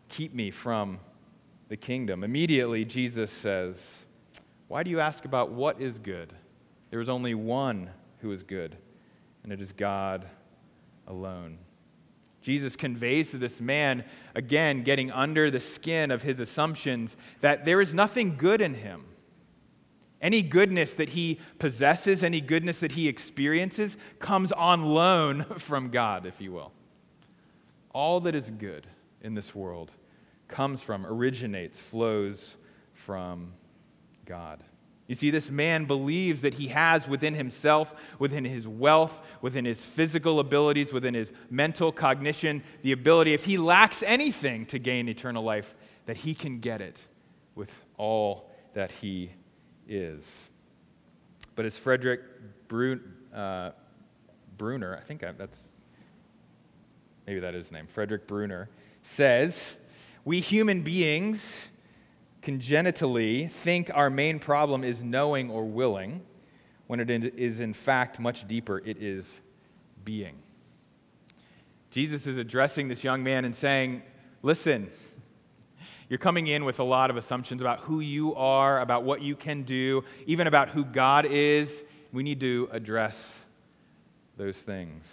keep 0.09 0.35
me 0.35 0.50
from 0.50 1.00
the 1.69 1.76
kingdom. 1.76 2.25
Immediately, 2.25 2.87
Jesus 2.87 3.31
says, 3.31 4.07
Why 4.69 4.83
do 4.83 4.90
you 4.90 5.00
ask 5.00 5.26
about 5.26 5.52
what 5.52 5.81
is 5.81 5.99
good? 5.99 6.33
There 6.90 7.00
is 7.00 7.11
only 7.11 7.35
one 7.35 7.90
who 8.21 8.33
is 8.33 8.43
good, 8.43 8.76
and 9.43 9.52
it 9.52 9.61
is 9.61 9.73
God 9.73 10.26
alone. 11.09 11.59
Jesus 12.41 12.77
conveys 12.77 13.33
to 13.33 13.38
this 13.38 13.61
man, 13.61 14.05
again, 14.35 14.85
getting 14.85 15.11
under 15.11 15.50
the 15.50 15.61
skin 15.61 16.11
of 16.11 16.23
his 16.23 16.38
assumptions, 16.38 17.17
that 17.41 17.65
there 17.65 17.81
is 17.81 17.93
nothing 17.93 18.37
good 18.37 18.61
in 18.61 18.75
him. 18.75 19.05
Any 20.21 20.43
goodness 20.43 20.95
that 20.95 21.11
he 21.11 21.41
possesses, 21.59 22.23
any 22.23 22.41
goodness 22.41 22.81
that 22.81 22.93
he 22.93 23.09
experiences, 23.09 23.97
comes 24.19 24.53
on 24.53 24.83
loan 24.83 25.45
from 25.59 25.91
God, 25.91 26.27
if 26.27 26.41
you 26.41 26.53
will. 26.53 26.73
All 27.93 28.21
that 28.21 28.35
is 28.35 28.50
good 28.50 28.87
in 29.23 29.35
this 29.35 29.55
world 29.55 29.93
comes 30.47 30.81
from, 30.83 31.07
originates, 31.07 31.79
flows 31.79 32.57
from 32.95 33.53
God. 34.25 34.62
You 35.09 35.15
see, 35.15 35.31
this 35.31 35.50
man 35.50 35.87
believes 35.87 36.43
that 36.43 36.55
he 36.55 36.69
has 36.69 37.09
within 37.09 37.35
himself, 37.35 37.95
within 38.19 38.45
his 38.45 38.69
wealth, 38.69 39.27
within 39.41 39.65
his 39.65 39.83
physical 39.83 40.38
abilities, 40.38 40.93
within 40.93 41.15
his 41.15 41.33
mental 41.49 41.91
cognition, 41.91 42.62
the 42.83 42.93
ability, 42.93 43.33
if 43.33 43.47
he 43.47 43.57
lacks 43.57 44.03
anything 44.03 44.67
to 44.67 44.79
gain 44.79 45.09
eternal 45.09 45.43
life, 45.43 45.75
that 46.05 46.19
he 46.19 46.35
can 46.35 46.61
get 46.61 46.83
it 46.83 47.03
with 47.55 47.83
all 47.97 48.50
that 48.75 48.91
he 48.91 49.31
is. 49.88 50.50
But 51.57 51.65
as 51.65 51.77
Frederick 51.77 52.21
Brun, 52.69 53.00
uh, 53.35 53.71
Bruner, 54.59 54.95
I 54.95 55.00
think 55.00 55.25
I, 55.25 55.33
that's 55.33 55.59
maybe 57.27 57.41
that 57.41 57.55
is 57.55 57.67
his 57.67 57.73
name, 57.73 57.87
Frederick 57.87 58.27
Bruner, 58.27 58.69
says, 59.03 59.77
we 60.27 60.41
human 60.41 60.83
beings 60.83 61.69
congenitally 62.49 63.47
think 63.47 63.90
our 63.93 64.09
main 64.09 64.38
problem 64.38 64.83
is 64.83 65.02
knowing 65.02 65.50
or 65.50 65.67
willing, 65.67 66.23
when 66.87 66.99
it 66.99 67.11
is 67.11 67.61
in 67.61 67.75
fact 67.75 68.19
much 68.19 68.49
deeper, 68.49 68.78
it 68.87 69.02
is 69.02 69.38
being. 70.02 70.35
Jesus 71.90 72.26
is 72.26 72.38
addressing 72.38 72.88
this 72.88 73.05
young 73.05 73.23
man 73.23 73.45
and 73.45 73.55
saying, 73.55 74.00
Listen, 74.43 74.90
you're 76.09 76.19
coming 76.19 76.47
in 76.47 76.64
with 76.64 76.81
a 76.81 76.85
lot 76.85 77.11
of 77.11 77.19
assumptions 77.19 77.61
about 77.61 77.81
who 77.81 78.00
you 78.00 78.35
are, 78.35 78.81
about 78.81 79.05
what 79.05 79.21
you 79.21 79.37
can 79.37 79.62
do, 79.64 80.02
even 80.25 80.47
about 80.47 80.71
who 80.71 80.87
God 80.87 81.26
is. 81.26 81.85
We 82.14 82.23
need 82.23 82.40
to 82.40 82.71
address 82.73 83.45
those 84.38 84.57
things. 84.57 85.07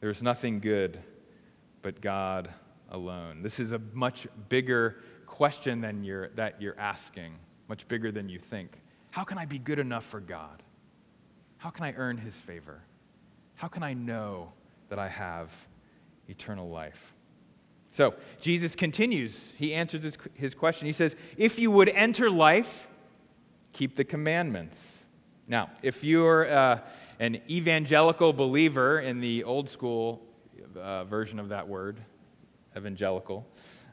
There's 0.00 0.22
nothing 0.22 0.60
good 0.60 0.98
but 1.80 2.02
God 2.02 2.50
alone. 2.90 3.40
This 3.40 3.58
is 3.58 3.72
a 3.72 3.78
much 3.94 4.26
bigger 4.50 4.96
question 5.32 5.80
than 5.80 6.04
you're, 6.04 6.28
that 6.28 6.60
you're 6.60 6.78
asking, 6.78 7.32
much 7.66 7.88
bigger 7.88 8.12
than 8.12 8.28
you 8.28 8.38
think. 8.38 8.78
How 9.10 9.24
can 9.24 9.38
I 9.38 9.46
be 9.46 9.58
good 9.58 9.78
enough 9.78 10.04
for 10.04 10.20
God? 10.20 10.62
How 11.56 11.70
can 11.70 11.86
I 11.86 11.94
earn 11.94 12.18
his 12.18 12.34
favor? 12.34 12.82
How 13.54 13.66
can 13.66 13.82
I 13.82 13.94
know 13.94 14.52
that 14.90 14.98
I 14.98 15.08
have 15.08 15.50
eternal 16.28 16.68
life? 16.68 17.14
So, 17.90 18.14
Jesus 18.42 18.76
continues. 18.76 19.54
He 19.56 19.72
answers 19.72 20.04
his, 20.04 20.18
his 20.34 20.54
question. 20.54 20.86
He 20.86 20.92
says, 20.92 21.16
If 21.38 21.58
you 21.58 21.70
would 21.70 21.88
enter 21.88 22.30
life, 22.30 22.88
keep 23.72 23.96
the 23.96 24.04
commandments. 24.04 25.04
Now, 25.48 25.70
if 25.82 26.04
you're 26.04 26.46
uh, 26.46 26.80
an 27.20 27.40
evangelical 27.48 28.34
believer 28.34 29.00
in 29.00 29.20
the 29.22 29.44
old 29.44 29.70
school 29.70 30.20
uh, 30.76 31.04
version 31.04 31.38
of 31.38 31.48
that 31.48 31.66
word, 31.66 32.00
evangelical. 32.76 33.46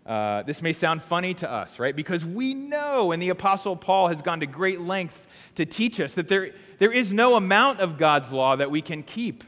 Uh, 0.05 0.43
this 0.43 0.61
may 0.61 0.73
sound 0.73 1.03
funny 1.03 1.33
to 1.35 1.49
us, 1.49 1.77
right? 1.77 1.95
Because 1.95 2.25
we 2.25 2.53
know, 2.53 3.11
and 3.11 3.21
the 3.21 3.29
Apostle 3.29 3.75
Paul 3.75 4.07
has 4.07 4.21
gone 4.21 4.39
to 4.39 4.47
great 4.47 4.81
lengths 4.81 5.27
to 5.55 5.65
teach 5.65 5.99
us, 5.99 6.13
that 6.15 6.27
there, 6.27 6.51
there 6.79 6.91
is 6.91 7.13
no 7.13 7.35
amount 7.35 7.79
of 7.79 7.97
God's 7.97 8.31
law 8.31 8.55
that 8.55 8.71
we 8.71 8.81
can 8.81 9.03
keep 9.03 9.43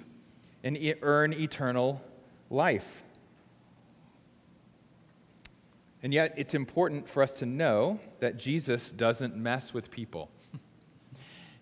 and 0.63 0.77
earn 1.01 1.33
eternal 1.33 2.01
life. 2.49 3.03
And 6.03 6.13
yet, 6.13 6.33
it's 6.37 6.53
important 6.53 7.07
for 7.07 7.21
us 7.21 7.33
to 7.33 7.45
know 7.45 7.99
that 8.19 8.37
Jesus 8.37 8.91
doesn't 8.91 9.35
mess 9.35 9.73
with 9.73 9.91
people. 9.91 10.31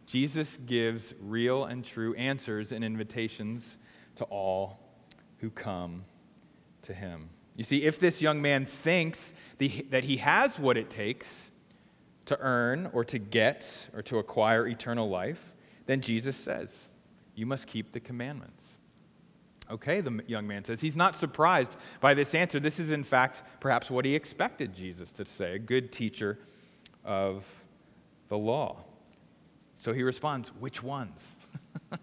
Jesus 0.08 0.58
gives 0.65 1.13
real 1.19 1.65
and 1.65 1.84
true 1.84 2.15
answers 2.15 2.72
and 2.72 2.84
invitations 2.84 3.77
to 4.15 4.24
all 4.25 4.79
who 5.39 5.50
come 5.50 6.05
to 6.84 6.93
him. 6.93 7.29
You 7.56 7.63
see, 7.63 7.84
if 7.84 8.00
this 8.00 8.22
young 8.22 8.41
man 8.41 8.65
thinks 8.65 9.34
that 9.58 10.03
he 10.03 10.18
has 10.18 10.58
what 10.58 10.77
it 10.77 10.89
takes 10.89 11.51
to 12.25 12.39
earn 12.39 12.89
or 12.94 13.03
to 13.06 13.20
get 13.20 13.89
or 13.94 14.01
to 14.03 14.20
acquire 14.20 14.68
eternal 14.68 15.10
life, 15.10 15.53
then 15.86 16.01
Jesus 16.01 16.38
says, 16.38 16.89
You 17.36 17.46
must 17.46 17.68
keep 17.68 17.91
the 17.91 18.00
commandments. 18.00 18.63
Okay, 19.72 20.01
the 20.01 20.24
young 20.25 20.48
man 20.48 20.63
says. 20.63 20.82
He's 20.82 20.96
not 20.96 21.15
surprised 21.15 21.75
by 22.01 22.13
this 22.13 22.34
answer. 22.34 22.60
This 22.60 22.79
is, 22.79 22.89
in 22.89 23.03
fact, 23.03 23.44
perhaps 23.60 23.91
what 23.91 24.03
he 24.03 24.15
expected 24.15 24.74
Jesus 24.74 25.12
to 25.13 25.25
say 25.25 25.56
a 25.56 25.60
good 25.60 25.91
teacher 25.91 26.39
of 27.03 27.46
the 28.29 28.38
law. 28.38 28.77
So 29.77 29.94
he 29.94 30.03
responds, 30.03 30.50
Which 30.60 30.82
ones? 30.82 31.24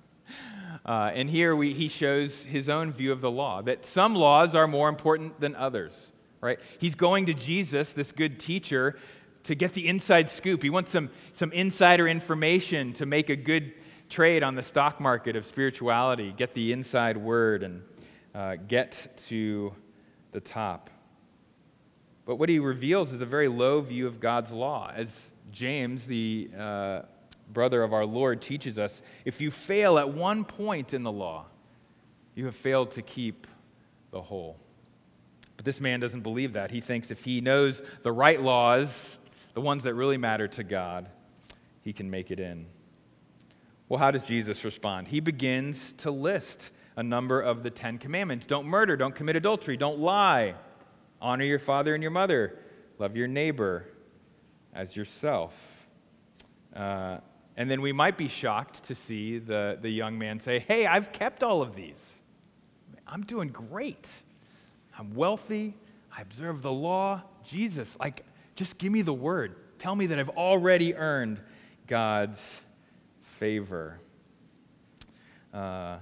Uh, 0.87 1.11
and 1.15 1.29
here 1.29 1.57
we, 1.57 1.73
he 1.73 1.89
shows 1.89 2.45
his 2.45 2.69
own 2.69 2.93
view 2.93 3.11
of 3.11 3.21
the 3.21 3.31
law 3.31 3.61
that 3.61 3.85
some 3.85 4.15
laws 4.15 4.55
are 4.55 4.69
more 4.69 4.89
important 4.89 5.39
than 5.41 5.57
others, 5.57 6.13
right? 6.41 6.61
He's 6.79 6.95
going 6.95 7.27
to 7.27 7.35
Jesus, 7.35 7.93
this 7.93 8.13
good 8.13 8.39
teacher, 8.39 8.97
to 9.43 9.57
get 9.57 9.73
the 9.73 9.89
inside 9.89 10.29
scoop. 10.29 10.63
He 10.63 10.71
wants 10.71 10.93
some, 10.93 11.11
some 11.33 11.51
insider 11.51 12.07
information 12.07 12.93
to 12.95 13.07
make 13.07 13.31
a 13.31 13.37
good 13.37 13.73
trade 14.09 14.45
on 14.45 14.55
the 14.55 14.63
stock 14.63 15.01
market 15.01 15.35
of 15.35 15.45
spirituality, 15.45 16.33
get 16.37 16.55
the 16.55 16.71
inside 16.73 17.17
word, 17.17 17.65
and 17.65 17.83
uh, 18.33 18.55
get 18.69 19.17
to 19.27 19.75
the 20.31 20.41
top. 20.41 20.89
But 22.27 22.37
what 22.37 22.49
he 22.49 22.61
reveals 22.61 23.13
is 23.13 23.23
a 23.23 23.27
very 23.27 23.49
low 23.49 23.81
view 23.81 24.07
of 24.07 24.21
God's 24.21 24.53
law. 24.53 24.93
As 24.95 25.33
James, 25.51 26.07
the 26.07 26.49
uh, 26.57 27.03
brother 27.53 27.83
of 27.83 27.93
our 27.93 28.07
Lord, 28.07 28.41
teaches 28.41 28.79
us 28.79 29.03
if 29.25 29.41
you 29.41 29.51
fail 29.51 29.99
at 29.99 30.13
one 30.13 30.45
point 30.45 30.95
in 30.95 31.03
the 31.03 31.13
law, 31.13 31.47
you 32.35 32.45
have 32.47 32.57
failed 32.57 32.91
to 32.93 33.03
keep 33.03 33.47
the 34.11 34.21
whole. 34.21 34.57
But 35.57 35.65
this 35.65 35.81
man 35.81 36.01
doesn't 36.01 36.21
believe 36.21 36.53
that. 36.55 36.71
He 36.71 36.81
thinks 36.81 37.11
if 37.11 37.25
he 37.25 37.41
knows 37.41 37.83
the 38.03 38.13
right 38.13 38.41
laws, 38.41 39.17
the 39.55 39.61
ones 39.61 39.85
that 39.85 39.95
really 39.95 40.19
matter 40.19 40.49
to 40.49 40.65
God, 40.65 41.09
he 41.81 41.93
can 41.93 42.11
make 42.11 42.31
it 42.31 42.41
in. 42.41 42.67
Well, 43.89 43.99
how 43.99 44.11
does 44.11 44.25
Jesus 44.25 44.65
respond? 44.65 45.09
He 45.09 45.21
begins 45.21 45.93
to 45.99 46.11
list 46.11 46.71
a 46.97 47.03
number 47.03 47.41
of 47.41 47.63
the 47.63 47.71
Ten 47.71 47.99
Commandments 47.99 48.47
don't 48.47 48.67
murder, 48.67 48.97
don't 48.97 49.15
commit 49.15 49.37
adultery, 49.37 49.77
don't 49.77 49.99
lie, 49.99 50.55
Honor 51.21 51.45
your 51.45 51.59
father 51.59 51.95
and 51.95 52.03
your 52.03 52.11
mother. 52.11 52.59
Love 52.99 53.17
your 53.17 53.29
neighbor 53.29 53.87
as 54.75 54.95
yourself. 54.95 55.55
Uh, 56.75 57.19
and 57.57 57.71
then 57.71 57.81
we 57.81 57.93
might 57.93 58.19
be 58.19 58.29
shocked 58.29 58.85
to 58.85 58.95
see 58.95 59.39
the, 59.39 59.79
the 59.81 59.91
young 59.91 60.19
man 60.19 60.41
say, 60.41 60.59
Hey, 60.59 60.87
I've 60.87 61.13
kept 61.13 61.43
all 61.43 61.63
of 61.63 61.75
these. 61.75 62.13
I'm 63.07 63.23
doing 63.23 63.49
great. 63.49 64.09
I'm 64.99 65.15
wealthy. 65.15 65.75
I 66.17 66.23
observe 66.23 66.63
the 66.63 66.73
law. 66.73 67.23
Jesus, 67.45 67.97
like, 67.99 68.25
just 68.57 68.79
give 68.79 68.93
me 68.93 69.03
the 69.03 69.15
word. 69.15 69.57
Tell 69.79 69.95
me 69.95 70.07
that 70.07 70.19
I've 70.19 70.31
already 70.31 70.95
earned 70.95 71.41
God's 71.87 72.61
favor. 73.23 74.01
Uh, 75.53 75.99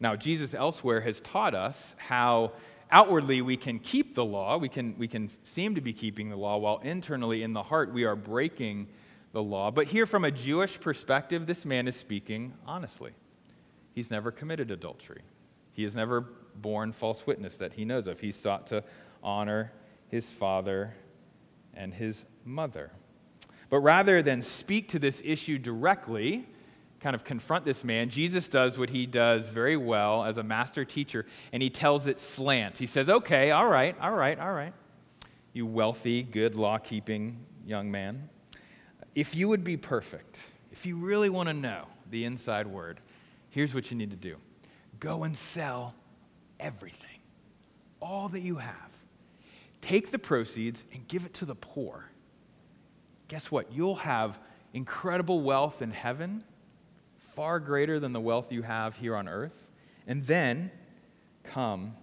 now, 0.00 0.16
Jesus 0.16 0.54
elsewhere 0.54 1.00
has 1.00 1.20
taught 1.20 1.54
us 1.54 1.94
how 1.96 2.52
outwardly 2.90 3.42
we 3.42 3.56
can 3.56 3.78
keep 3.78 4.14
the 4.14 4.24
law, 4.24 4.56
we 4.56 4.68
can, 4.68 4.96
we 4.98 5.08
can 5.08 5.30
seem 5.44 5.74
to 5.74 5.80
be 5.80 5.92
keeping 5.92 6.30
the 6.30 6.36
law, 6.36 6.58
while 6.58 6.78
internally 6.82 7.42
in 7.42 7.52
the 7.52 7.62
heart 7.62 7.92
we 7.92 8.04
are 8.04 8.14
breaking 8.14 8.86
the 9.34 9.42
law. 9.42 9.70
But 9.70 9.88
here, 9.88 10.06
from 10.06 10.24
a 10.24 10.30
Jewish 10.30 10.80
perspective, 10.80 11.46
this 11.46 11.66
man 11.66 11.86
is 11.88 11.96
speaking 11.96 12.54
honestly. 12.66 13.12
He's 13.92 14.10
never 14.10 14.30
committed 14.30 14.70
adultery, 14.70 15.20
he 15.72 15.82
has 15.82 15.94
never 15.94 16.22
borne 16.56 16.92
false 16.92 17.26
witness 17.26 17.58
that 17.58 17.74
he 17.74 17.84
knows 17.84 18.06
of. 18.06 18.20
He 18.20 18.30
sought 18.32 18.68
to 18.68 18.84
honor 19.22 19.72
his 20.08 20.30
father 20.30 20.94
and 21.74 21.92
his 21.92 22.24
mother. 22.44 22.92
But 23.70 23.80
rather 23.80 24.22
than 24.22 24.40
speak 24.40 24.90
to 24.90 25.00
this 25.00 25.20
issue 25.24 25.58
directly, 25.58 26.46
kind 27.00 27.16
of 27.16 27.24
confront 27.24 27.64
this 27.64 27.82
man, 27.82 28.10
Jesus 28.10 28.48
does 28.48 28.78
what 28.78 28.88
he 28.88 29.04
does 29.04 29.48
very 29.48 29.76
well 29.76 30.24
as 30.24 30.36
a 30.36 30.44
master 30.44 30.84
teacher, 30.84 31.26
and 31.52 31.60
he 31.60 31.70
tells 31.70 32.06
it 32.06 32.20
slant. 32.20 32.78
He 32.78 32.86
says, 32.86 33.10
Okay, 33.10 33.50
all 33.50 33.68
right, 33.68 33.96
all 34.00 34.14
right, 34.14 34.38
all 34.38 34.52
right. 34.52 34.72
You 35.52 35.66
wealthy, 35.66 36.22
good 36.22 36.54
law 36.54 36.78
keeping 36.78 37.44
young 37.66 37.90
man. 37.90 38.28
If 39.14 39.34
you 39.34 39.48
would 39.48 39.64
be 39.64 39.76
perfect, 39.76 40.40
if 40.72 40.86
you 40.86 40.96
really 40.96 41.30
want 41.30 41.48
to 41.48 41.52
know 41.52 41.84
the 42.10 42.24
inside 42.24 42.66
word, 42.66 43.00
here's 43.50 43.74
what 43.74 43.90
you 43.90 43.96
need 43.96 44.10
to 44.10 44.16
do 44.16 44.36
go 45.00 45.24
and 45.24 45.36
sell 45.36 45.94
everything, 46.58 47.20
all 48.00 48.28
that 48.30 48.40
you 48.40 48.56
have. 48.56 48.92
Take 49.80 50.10
the 50.10 50.18
proceeds 50.18 50.82
and 50.92 51.06
give 51.08 51.26
it 51.26 51.34
to 51.34 51.44
the 51.44 51.54
poor. 51.54 52.08
Guess 53.28 53.50
what? 53.50 53.72
You'll 53.72 53.96
have 53.96 54.38
incredible 54.72 55.42
wealth 55.42 55.82
in 55.82 55.90
heaven 55.90 56.42
far 57.34 57.60
greater 57.60 58.00
than 58.00 58.12
the 58.12 58.20
wealth 58.20 58.50
you 58.50 58.62
have 58.62 58.96
here 58.96 59.14
on 59.14 59.28
earth. 59.28 59.68
And 60.06 60.26
then 60.26 60.70
come 61.42 61.94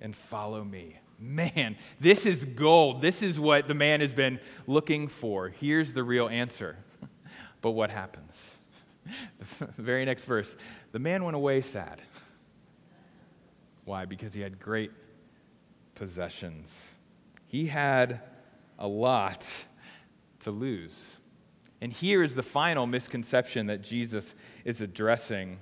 and 0.00 0.14
follow 0.14 0.62
me. 0.62 0.98
Man, 1.18 1.76
this 2.00 2.26
is 2.26 2.44
gold. 2.44 3.00
This 3.00 3.22
is 3.22 3.40
what 3.40 3.66
the 3.66 3.74
man 3.74 4.00
has 4.00 4.12
been 4.12 4.38
looking 4.66 5.08
for. 5.08 5.48
Here's 5.48 5.92
the 5.92 6.04
real 6.04 6.28
answer. 6.28 6.76
but 7.60 7.72
what 7.72 7.90
happens? 7.90 8.32
The 9.58 9.82
very 9.82 10.04
next 10.04 10.24
verse 10.24 10.54
the 10.92 10.98
man 10.98 11.24
went 11.24 11.34
away 11.34 11.62
sad. 11.62 12.02
Why? 13.86 14.04
Because 14.04 14.34
he 14.34 14.42
had 14.42 14.58
great 14.58 14.90
possessions. 15.94 16.92
He 17.46 17.66
had 17.66 18.20
a 18.78 18.86
lot 18.86 19.46
to 20.40 20.50
lose. 20.50 21.16
And 21.80 21.90
here 21.90 22.22
is 22.22 22.34
the 22.34 22.42
final 22.42 22.86
misconception 22.86 23.68
that 23.68 23.80
Jesus 23.80 24.34
is 24.66 24.82
addressing 24.82 25.58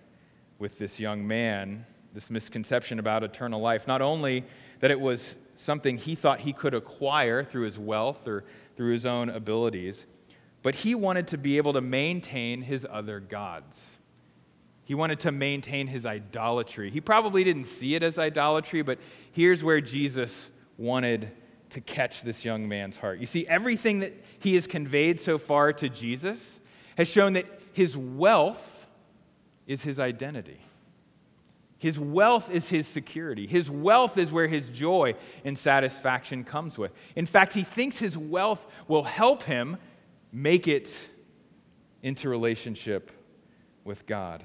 with 0.59 0.79
this 0.79 0.99
young 0.99 1.25
man 1.25 1.87
this 2.17 2.31
misconception 2.31 2.99
about 2.99 3.23
eternal 3.23 3.61
life. 3.61 3.87
Not 3.87 4.01
only 4.01 4.43
that 4.81 4.91
it 4.91 4.99
was 4.99 5.37
something 5.57 5.99
he 5.99 6.15
thought 6.15 6.41
he 6.41 6.53
could 6.53 6.75
acquire 6.75 7.43
through 7.43 7.65
his 7.65 7.79
wealth 7.79 8.29
or 8.29 8.45
through 8.77 8.93
his 8.93 9.07
own 9.07 9.29
abilities, 9.29 10.07
but 10.63 10.75
he 10.75 10.95
wanted 10.95 11.29
to 11.29 11.39
be 11.39 11.57
able 11.57 11.73
to 11.73 11.81
maintain 11.81 12.63
his 12.63 12.87
other 12.89 13.21
gods. 13.21 13.81
He 14.85 14.95
wanted 14.95 15.21
to 15.21 15.33
maintain 15.33 15.89
his 15.89 16.07
idolatry. 16.07 16.91
He 16.91 17.01
probably 17.01 17.43
didn't 17.43 17.65
see 17.65 17.95
it 17.95 18.03
as 18.03 18.19
idolatry, 18.19 18.83
but 18.83 18.99
here's 19.33 19.65
where 19.65 19.81
Jesus 19.81 20.51
wanted 20.79 21.33
to 21.71 21.81
catch 21.81 22.23
this 22.23 22.45
young 22.45 22.69
man's 22.69 22.97
heart. 22.97 23.19
You 23.19 23.27
see, 23.27 23.47
everything 23.49 24.01
that 24.01 24.13
he 24.39 24.55
has 24.55 24.67
conveyed 24.67 25.21
so 25.21 25.39
far 25.39 25.73
to 25.73 25.89
Jesus 25.89 26.61
has 26.97 27.09
shown 27.09 27.33
that 27.33 27.47
his 27.73 27.97
wealth 27.97 28.87
is 29.67 29.83
his 29.83 29.99
identity. 29.99 30.61
His 31.79 32.01
wealth 32.01 32.51
is 32.51 32.69
his 32.69 32.87
security. 32.87 33.47
His 33.47 33.71
wealth 33.71 34.17
is 34.17 34.33
where 34.33 34.49
his 34.49 34.71
joy 34.71 35.15
and 35.45 35.59
satisfaction 35.59 36.43
comes 36.43 36.79
with. 36.79 36.93
In 37.15 37.27
fact, 37.27 37.53
he 37.53 37.63
thinks 37.63 37.99
his 37.99 38.17
wealth 38.17 38.67
will 38.89 39.03
help 39.03 39.43
him 39.43 39.77
make 40.33 40.69
it 40.69 40.97
into 42.03 42.29
relationship 42.29 43.13
with 43.85 44.07
God. 44.07 44.45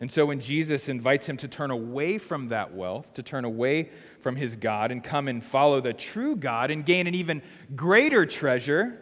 And 0.00 0.10
so 0.10 0.24
when 0.24 0.40
Jesus 0.40 0.88
invites 0.88 1.26
him 1.26 1.36
to 1.38 1.48
turn 1.48 1.70
away 1.70 2.16
from 2.16 2.48
that 2.48 2.74
wealth, 2.74 3.12
to 3.14 3.22
turn 3.22 3.44
away 3.44 3.90
from 4.20 4.34
his 4.34 4.56
God 4.56 4.90
and 4.92 5.04
come 5.04 5.28
and 5.28 5.44
follow 5.44 5.80
the 5.80 5.92
true 5.92 6.36
God 6.36 6.70
and 6.70 6.86
gain 6.86 7.06
an 7.06 7.14
even 7.14 7.42
greater 7.76 8.24
treasure 8.24 8.98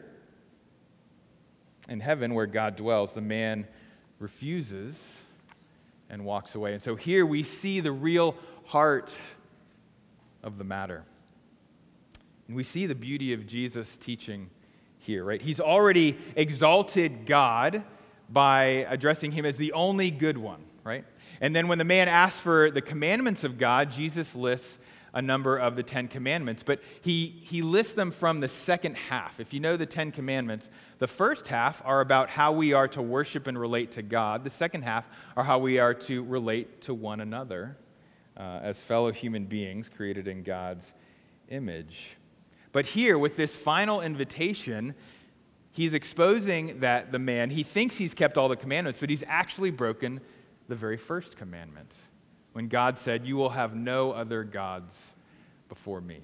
in 1.88 2.00
heaven 2.00 2.34
where 2.34 2.46
God 2.46 2.74
dwells, 2.74 3.12
the 3.12 3.20
man 3.20 3.68
refuses 4.18 4.98
and 6.10 6.24
walks 6.24 6.54
away. 6.54 6.72
And 6.72 6.82
so 6.82 6.94
here 6.94 7.24
we 7.26 7.42
see 7.42 7.80
the 7.80 7.92
real 7.92 8.34
heart 8.66 9.12
of 10.42 10.58
the 10.58 10.64
matter. 10.64 11.04
And 12.46 12.56
we 12.56 12.64
see 12.64 12.86
the 12.86 12.94
beauty 12.94 13.32
of 13.32 13.46
Jesus' 13.46 13.96
teaching 13.96 14.50
here, 14.98 15.24
right? 15.24 15.40
He's 15.40 15.60
already 15.60 16.16
exalted 16.36 17.26
God 17.26 17.84
by 18.30 18.86
addressing 18.88 19.32
him 19.32 19.44
as 19.44 19.56
the 19.56 19.72
only 19.72 20.10
good 20.10 20.38
one 20.38 20.64
right? 20.88 21.04
And 21.42 21.54
then 21.54 21.68
when 21.68 21.76
the 21.76 21.84
man 21.84 22.08
asks 22.08 22.40
for 22.40 22.70
the 22.70 22.80
commandments 22.80 23.44
of 23.44 23.58
God, 23.58 23.90
Jesus 23.90 24.34
lists 24.34 24.78
a 25.14 25.22
number 25.22 25.56
of 25.56 25.76
the 25.76 25.82
Ten 25.82 26.08
Commandments, 26.08 26.62
but 26.62 26.80
he, 27.00 27.42
he 27.44 27.62
lists 27.62 27.94
them 27.94 28.10
from 28.10 28.40
the 28.40 28.48
second 28.48 28.96
half. 28.96 29.40
If 29.40 29.54
you 29.54 29.60
know 29.60 29.76
the 29.76 29.86
Ten 29.86 30.12
Commandments, 30.12 30.68
the 30.98 31.06
first 31.06 31.46
half 31.46 31.82
are 31.84 32.00
about 32.00 32.30
how 32.30 32.52
we 32.52 32.72
are 32.72 32.88
to 32.88 33.02
worship 33.02 33.46
and 33.46 33.58
relate 33.58 33.92
to 33.92 34.02
God, 34.02 34.44
the 34.44 34.50
second 34.50 34.82
half 34.82 35.08
are 35.36 35.44
how 35.44 35.58
we 35.58 35.78
are 35.78 35.94
to 35.94 36.24
relate 36.24 36.82
to 36.82 36.94
one 36.94 37.20
another 37.20 37.76
uh, 38.36 38.60
as 38.62 38.80
fellow 38.80 39.10
human 39.10 39.44
beings 39.44 39.88
created 39.88 40.28
in 40.28 40.42
God's 40.42 40.92
image. 41.48 42.16
But 42.72 42.86
here, 42.86 43.18
with 43.18 43.36
this 43.36 43.56
final 43.56 44.02
invitation, 44.02 44.94
he's 45.72 45.94
exposing 45.94 46.80
that 46.80 47.12
the 47.12 47.18
man, 47.18 47.50
he 47.50 47.62
thinks 47.62 47.96
he's 47.96 48.14
kept 48.14 48.36
all 48.36 48.48
the 48.48 48.56
commandments, 48.56 49.00
but 49.00 49.08
he's 49.08 49.24
actually 49.26 49.70
broken 49.70 50.20
the 50.68 50.74
very 50.74 50.98
first 50.98 51.36
commandment 51.36 51.94
when 52.58 52.66
God 52.66 52.98
said, 52.98 53.24
You 53.24 53.36
will 53.36 53.50
have 53.50 53.76
no 53.76 54.10
other 54.10 54.42
gods 54.42 54.92
before 55.68 56.00
me. 56.00 56.18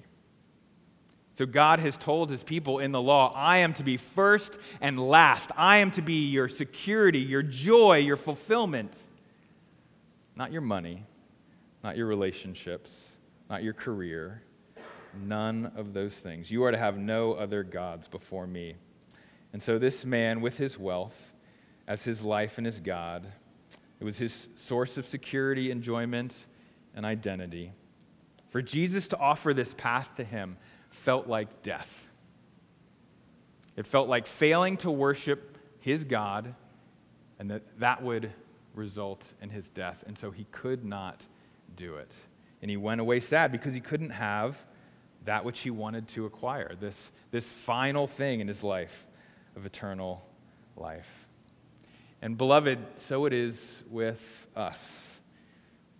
So 1.35 1.45
God 1.45 1.79
has 1.79 1.95
told 1.95 2.29
his 2.29 2.43
people 2.43 2.79
in 2.79 2.91
the 2.91 3.01
law, 3.01 3.31
I 3.33 3.59
am 3.59 3.71
to 3.75 3.83
be 3.83 3.95
first 3.95 4.59
and 4.81 4.99
last. 4.99 5.51
I 5.55 5.77
am 5.77 5.91
to 5.91 6.01
be 6.01 6.27
your 6.27 6.49
security, 6.49 7.19
your 7.19 7.41
joy, 7.41 7.99
your 7.99 8.17
fulfillment. 8.17 8.97
Not 10.35 10.51
your 10.51 10.59
money, 10.59 11.05
not 11.85 11.95
your 11.95 12.07
relationships, 12.07 13.11
not 13.49 13.63
your 13.63 13.73
career. 13.73 14.41
None 15.23 15.71
of 15.77 15.93
those 15.93 16.15
things. 16.15 16.51
You 16.51 16.65
are 16.65 16.71
to 16.71 16.77
have 16.77 16.97
no 16.97 17.31
other 17.31 17.63
gods 17.63 18.09
before 18.09 18.45
me. 18.45 18.75
And 19.53 19.63
so 19.63 19.79
this 19.79 20.03
man, 20.03 20.41
with 20.41 20.57
his 20.57 20.77
wealth 20.77 21.33
as 21.87 22.03
his 22.03 22.23
life 22.23 22.57
and 22.57 22.65
his 22.65 22.81
God, 22.81 23.25
it 23.99 24.03
was 24.03 24.17
his 24.17 24.49
source 24.55 24.97
of 24.97 25.05
security, 25.05 25.71
enjoyment, 25.71 26.35
and 26.95 27.05
identity. 27.05 27.71
For 28.49 28.61
Jesus 28.61 29.09
to 29.09 29.17
offer 29.17 29.53
this 29.53 29.73
path 29.73 30.15
to 30.15 30.23
him 30.23 30.57
felt 30.89 31.27
like 31.27 31.61
death. 31.61 32.09
It 33.75 33.85
felt 33.85 34.07
like 34.07 34.27
failing 34.27 34.77
to 34.77 34.91
worship 34.91 35.57
his 35.79 36.03
God, 36.03 36.55
and 37.37 37.51
that 37.51 37.63
that 37.79 38.01
would 38.01 38.31
result 38.73 39.33
in 39.41 39.49
his 39.49 39.69
death. 39.69 40.03
And 40.07 40.17
so 40.17 40.31
he 40.31 40.45
could 40.51 40.85
not 40.85 41.25
do 41.75 41.95
it. 41.95 42.13
And 42.61 42.71
he 42.71 42.77
went 42.77 43.01
away 43.01 43.19
sad 43.19 43.51
because 43.51 43.73
he 43.73 43.81
couldn't 43.81 44.11
have 44.11 44.57
that 45.25 45.43
which 45.43 45.59
he 45.59 45.71
wanted 45.71 46.07
to 46.09 46.25
acquire, 46.25 46.75
this, 46.79 47.11
this 47.31 47.51
final 47.51 48.07
thing 48.07 48.39
in 48.39 48.47
his 48.47 48.63
life 48.63 49.05
of 49.55 49.65
eternal 49.65 50.25
life. 50.77 51.24
And 52.25 52.39
beloved, 52.39 52.79
so 52.97 53.25
it 53.25 53.33
is 53.33 53.83
with 53.87 54.47
us. 54.55 55.19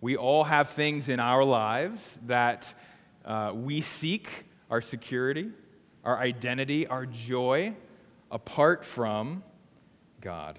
We 0.02 0.18
all 0.18 0.44
have 0.44 0.72
things 0.72 1.08
in 1.08 1.20
our 1.20 1.44
lives 1.44 2.18
that 2.26 2.74
uh, 3.24 3.52
we 3.54 3.82
seek 3.82 4.28
our 4.72 4.82
security, 4.82 5.52
our 6.04 6.18
identity, 6.18 6.88
our 6.88 7.06
joy 7.06 7.76
apart 8.32 8.84
from 8.84 9.44
God. 10.20 10.58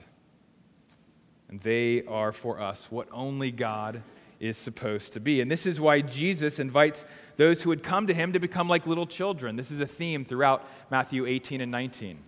And 1.48 1.60
they 1.60 2.04
are 2.04 2.30
for 2.30 2.60
us 2.60 2.86
what 2.88 3.08
only 3.10 3.50
God 3.50 4.04
is 4.38 4.56
supposed 4.56 5.14
to 5.14 5.20
be. 5.20 5.40
And 5.40 5.50
this 5.50 5.66
is 5.66 5.80
why 5.80 6.00
Jesus 6.00 6.60
invites 6.60 7.04
those 7.38 7.60
who 7.60 7.70
would 7.70 7.82
come 7.82 8.06
to 8.06 8.14
him 8.14 8.34
to 8.34 8.38
become 8.38 8.68
like 8.68 8.86
little 8.86 9.08
children. 9.08 9.56
This 9.56 9.72
is 9.72 9.80
a 9.80 9.86
theme 9.88 10.24
throughout 10.24 10.64
Matthew 10.92 11.26
18 11.26 11.60
and 11.60 11.72
19. 11.72 12.18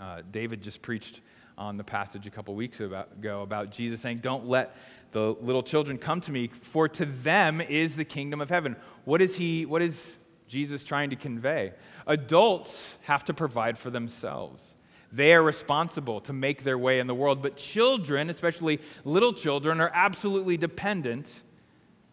Uh, 0.00 0.22
David 0.30 0.62
just 0.62 0.80
preached 0.80 1.20
on 1.58 1.76
the 1.76 1.84
passage 1.84 2.26
a 2.26 2.30
couple 2.30 2.54
weeks 2.54 2.80
ago 2.80 3.42
about 3.42 3.70
Jesus 3.70 4.00
saying, 4.00 4.18
Don't 4.18 4.46
let 4.46 4.76
the 5.12 5.34
little 5.40 5.62
children 5.62 5.98
come 5.98 6.20
to 6.22 6.32
me, 6.32 6.48
for 6.48 6.88
to 6.88 7.04
them 7.04 7.60
is 7.60 7.96
the 7.96 8.04
kingdom 8.04 8.40
of 8.40 8.48
heaven. 8.48 8.76
What 9.04 9.20
is 9.20 9.36
he, 9.36 9.66
what 9.66 9.82
is 9.82 10.16
Jesus 10.46 10.84
trying 10.84 11.10
to 11.10 11.16
convey? 11.16 11.72
Adults 12.06 12.96
have 13.02 13.24
to 13.26 13.34
provide 13.34 13.76
for 13.76 13.90
themselves. 13.90 14.74
They 15.10 15.34
are 15.34 15.42
responsible 15.42 16.20
to 16.22 16.32
make 16.32 16.64
their 16.64 16.78
way 16.78 17.00
in 17.00 17.06
the 17.06 17.14
world, 17.14 17.42
but 17.42 17.56
children, 17.56 18.30
especially 18.30 18.80
little 19.04 19.32
children, 19.32 19.80
are 19.80 19.90
absolutely 19.92 20.56
dependent 20.56 21.42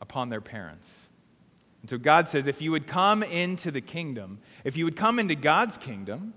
upon 0.01 0.29
their 0.29 0.41
parents. 0.41 0.87
And 1.81 1.89
so 1.89 1.97
God 1.97 2.27
says 2.27 2.47
if 2.47 2.61
you 2.61 2.71
would 2.71 2.87
come 2.87 3.21
into 3.21 3.69
the 3.69 3.81
kingdom, 3.81 4.39
if 4.63 4.77
you 4.77 4.85
would 4.85 4.95
come 4.95 5.19
into 5.19 5.35
God's 5.35 5.77
kingdom, 5.77 6.33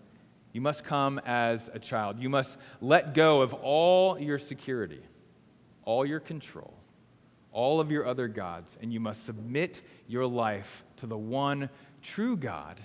you 0.53 0.61
must 0.61 0.85
come 0.85 1.21
as 1.27 1.71
a 1.73 1.79
child. 1.79 2.19
You 2.19 2.29
must 2.29 2.57
let 2.81 3.15
go 3.15 3.43
of 3.43 3.53
all 3.55 4.19
your 4.19 4.39
security, 4.39 5.03
all 5.85 6.07
your 6.07 6.21
control, 6.21 6.75
all 7.53 7.81
of 7.81 7.91
your 7.91 8.07
other 8.07 8.29
gods, 8.29 8.79
and 8.81 8.93
you 8.93 9.01
must 9.01 9.25
submit 9.25 9.83
your 10.07 10.27
life 10.27 10.85
to 10.97 11.07
the 11.07 11.19
one 11.19 11.69
true 12.03 12.37
God 12.37 12.81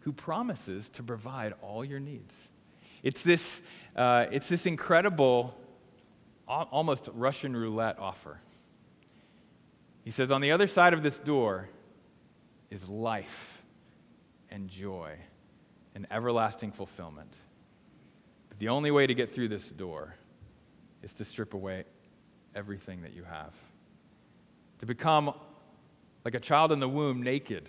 who 0.00 0.12
promises 0.12 0.90
to 0.90 1.02
provide 1.02 1.54
all 1.62 1.84
your 1.84 2.00
needs. 2.00 2.34
It's 3.02 3.22
this, 3.22 3.60
uh, 3.96 4.26
it's 4.30 4.48
this 4.48 4.66
incredible, 4.66 5.54
almost 6.46 7.08
Russian 7.14 7.56
roulette 7.56 7.98
offer. 7.98 8.38
He 10.04 10.10
says, 10.10 10.30
On 10.30 10.42
the 10.42 10.52
other 10.52 10.66
side 10.66 10.92
of 10.92 11.02
this 11.02 11.18
door 11.18 11.68
is 12.70 12.88
life 12.88 13.62
and 14.50 14.68
joy 14.68 15.16
and 15.94 16.06
everlasting 16.10 16.72
fulfillment. 16.72 17.32
But 18.48 18.58
the 18.58 18.68
only 18.68 18.90
way 18.90 19.06
to 19.06 19.14
get 19.14 19.32
through 19.32 19.48
this 19.48 19.68
door 19.68 20.14
is 21.02 21.14
to 21.14 21.24
strip 21.24 21.54
away 21.54 21.84
everything 22.54 23.02
that 23.02 23.14
you 23.14 23.24
have, 23.24 23.52
to 24.78 24.86
become 24.86 25.34
like 26.24 26.34
a 26.34 26.40
child 26.40 26.72
in 26.72 26.80
the 26.80 26.88
womb, 26.88 27.22
naked, 27.22 27.68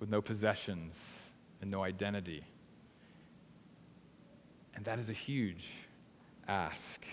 with 0.00 0.08
no 0.08 0.20
possessions 0.20 0.98
and 1.60 1.70
no 1.70 1.82
identity. 1.82 2.42
And 4.74 4.84
that 4.86 4.98
is 4.98 5.10
a 5.10 5.14
huge 5.14 5.68
ask. 6.48 7.04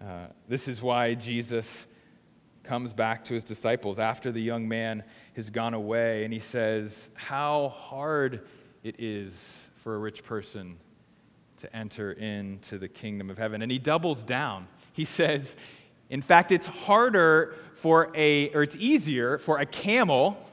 Uh, 0.00 0.26
this 0.48 0.66
is 0.66 0.82
why 0.82 1.14
Jesus 1.14 1.86
comes 2.64 2.92
back 2.92 3.24
to 3.24 3.34
his 3.34 3.44
disciples 3.44 3.98
after 3.98 4.32
the 4.32 4.42
young 4.42 4.68
man 4.68 5.04
has 5.34 5.48
gone 5.48 5.74
away 5.74 6.24
and 6.24 6.32
he 6.32 6.40
says, 6.40 7.10
How 7.14 7.68
hard 7.68 8.46
it 8.82 8.96
is 8.98 9.32
for 9.76 9.94
a 9.94 9.98
rich 9.98 10.24
person 10.24 10.76
to 11.58 11.76
enter 11.76 12.12
into 12.12 12.78
the 12.78 12.88
kingdom 12.88 13.30
of 13.30 13.38
heaven. 13.38 13.62
And 13.62 13.70
he 13.70 13.78
doubles 13.78 14.22
down. 14.22 14.66
He 14.92 15.04
says, 15.04 15.56
In 16.10 16.20
fact, 16.20 16.52
it's 16.52 16.66
harder 16.66 17.54
for 17.76 18.10
a, 18.14 18.52
or 18.52 18.62
it's 18.62 18.76
easier 18.76 19.38
for 19.38 19.58
a 19.58 19.66
camel. 19.66 20.36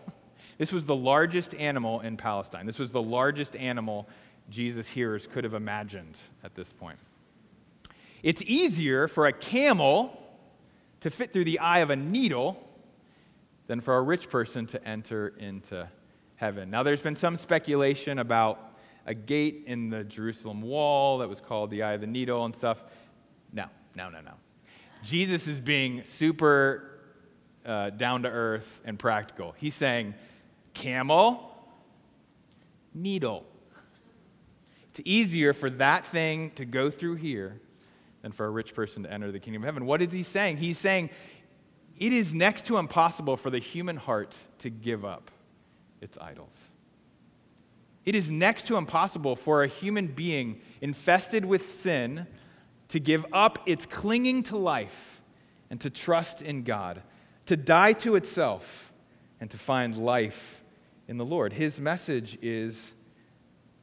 This 0.57 0.73
was 0.73 0.83
the 0.83 0.95
largest 0.95 1.55
animal 1.55 2.01
in 2.01 2.17
Palestine. 2.17 2.65
This 2.65 2.79
was 2.79 2.91
the 2.91 3.01
largest 3.01 3.55
animal 3.55 4.09
Jesus' 4.49 4.89
hearers 4.89 5.25
could 5.25 5.45
have 5.45 5.53
imagined 5.53 6.17
at 6.43 6.53
this 6.53 6.73
point. 6.73 6.99
It's 8.23 8.41
easier 8.41 9.07
for 9.07 9.27
a 9.27 9.31
camel 9.31 10.21
to 10.99 11.09
fit 11.09 11.31
through 11.31 11.45
the 11.45 11.59
eye 11.59 11.79
of 11.79 11.91
a 11.91 11.95
needle 11.95 12.61
than 13.67 13.79
for 13.79 13.95
a 13.95 14.01
rich 14.01 14.29
person 14.29 14.65
to 14.65 14.85
enter 14.85 15.29
into 15.39 15.87
heaven. 16.39 16.69
Now, 16.69 16.84
there's 16.84 17.02
been 17.02 17.17
some 17.17 17.36
speculation 17.36 18.19
about 18.19 18.71
a 19.06 19.13
gate 19.13 19.65
in 19.67 19.89
the 19.89 20.06
Jerusalem 20.06 20.62
wall 20.62 21.17
that 21.17 21.28
was 21.28 21.41
called 21.41 21.69
the 21.69 21.84
eye 21.84 21.93
of 21.93 22.02
the 22.02 22.08
needle 22.08 22.45
and 22.45 22.56
stuff. 22.56 22.82
No, 23.52 23.65
no, 23.93 24.10
no, 24.10 24.21
no. 24.21 24.32
Jesus 25.04 25.47
is 25.47 25.60
being 25.60 26.04
super 26.06 27.02
uh, 27.65 27.89
down 27.89 28.23
to 28.23 28.30
earth 28.30 28.82
and 28.86 28.97
practical. 28.97 29.54
He's 29.58 29.75
saying, 29.75 30.13
camel, 30.73 31.54
needle. 32.93 33.45
It's 34.91 35.02
easier 35.04 35.52
for 35.52 35.69
that 35.71 36.08
thing 36.08 36.52
to 36.52 36.63
go 36.63 36.89
through 36.89 37.15
here 37.15 37.60
than 38.21 38.32
for 38.32 38.45
a 38.45 38.49
rich 38.49 38.73
person 38.73 39.04
to 39.04 39.12
enter 39.12 39.30
the 39.34 39.41
kingdom 39.41 39.63
of 39.63 39.65
heaven. 39.65 39.86
What 39.86 40.02
is 40.02 40.13
he 40.13 40.23
saying? 40.23 40.56
He's 40.56 40.78
saying 40.78 41.10
it 41.97 42.13
is 42.13 42.34
next 42.34 42.65
to 42.67 42.78
impossible 42.78 43.36
for 43.36 43.49
the 43.49 43.60
human 43.60 43.97
heart 43.97 44.38
to 44.60 44.69
give 44.69 45.04
up 45.04 45.32
its 46.01 46.17
idols. 46.19 46.55
It 48.05 48.15
is 48.15 48.31
next 48.31 48.67
to 48.67 48.77
impossible 48.77 49.35
for 49.35 49.63
a 49.63 49.67
human 49.67 50.07
being 50.07 50.62
infested 50.81 51.45
with 51.45 51.71
sin 51.71 52.25
to 52.89 52.99
give 52.99 53.25
up 53.33 53.59
its 53.65 53.85
clinging 53.85 54.43
to 54.43 54.57
life 54.57 55.21
and 55.69 55.79
to 55.81 55.89
trust 55.89 56.41
in 56.41 56.63
God 56.63 57.03
to 57.49 57.57
die 57.57 57.93
to 57.93 58.15
itself 58.15 58.93
and 59.41 59.49
to 59.49 59.57
find 59.57 59.97
life 59.97 60.63
in 61.07 61.17
the 61.17 61.25
Lord. 61.25 61.51
His 61.51 61.79
message 61.79 62.38
is 62.43 62.93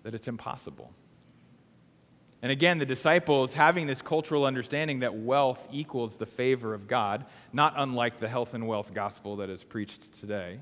that 0.05 0.14
it's 0.14 0.29
impossible. 0.29 0.92
And 2.42 2.52
again, 2.52 2.79
the 2.79 2.87
disciples, 2.87 3.55
having 3.55 3.88
this 3.88 4.00
cultural 4.00 4.46
understanding 4.46 5.00
that 5.00 5.16
wealth 5.16 5.66
equals 5.72 6.14
the 6.14 6.26
favor 6.26 6.74
of 6.74 6.87
God, 6.87 7.26
not 7.52 7.74
unlike 7.76 8.20
the 8.20 8.29
health 8.29 8.55
and 8.55 8.68
wealth 8.68 8.94
gospel 8.94 9.35
that 9.38 9.50
is 9.50 9.64
preached 9.64 10.12
today, 10.20 10.61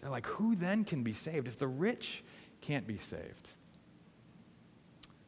they're 0.00 0.10
like, 0.10 0.26
who 0.26 0.56
then 0.56 0.84
can 0.84 1.02
be 1.02 1.12
saved 1.12 1.46
if 1.46 1.58
the 1.58 1.68
rich 1.68 2.24
can't 2.60 2.86
be 2.86 2.98
saved? 2.98 3.48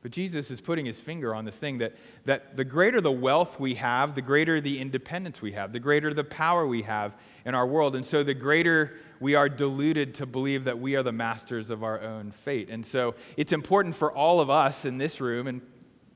But 0.03 0.11
Jesus 0.11 0.51
is 0.51 0.61
putting 0.61 0.85
his 0.85 0.99
finger 0.99 1.33
on 1.33 1.45
this 1.45 1.57
thing 1.57 1.79
that, 1.79 1.95
that 2.25 2.57
the 2.57 2.65
greater 2.65 3.01
the 3.01 3.13
wealth 3.13 3.61
we 3.61 3.77
have, 3.77 4.17
the 4.17 4.23
greater 4.23 4.61
the 4.61 4.81
independence 4.81 5.41
we 5.41 5.53
have, 5.53 5.73
the 5.73 5.79
greater 5.79 6.13
the 6.13 6.25
power 6.25 6.67
we 6.67 6.83
have 6.83 7.15
in 7.47 7.55
our 7.55 7.67
world. 7.67 7.95
And 7.95 8.05
so 8.05 8.25
the 8.25 8.35
greater 8.35 8.95
we 9.21 9.37
are 9.37 9.49
deluded 9.49 10.15
to 10.15 10.27
believe 10.27 10.65
that 10.65 10.77
we 10.77 10.97
are 10.97 11.05
the 11.05 11.13
masters 11.13 11.71
of 11.71 11.85
our 11.85 12.01
own 12.01 12.33
fate. 12.33 12.69
And 12.69 12.85
so 12.85 13.15
it's 13.37 13.53
important 13.53 13.95
for 13.95 14.11
all 14.11 14.41
of 14.41 14.51
us 14.51 14.85
in 14.85 14.99
this 14.99 15.21
room, 15.21 15.47
and 15.47 15.61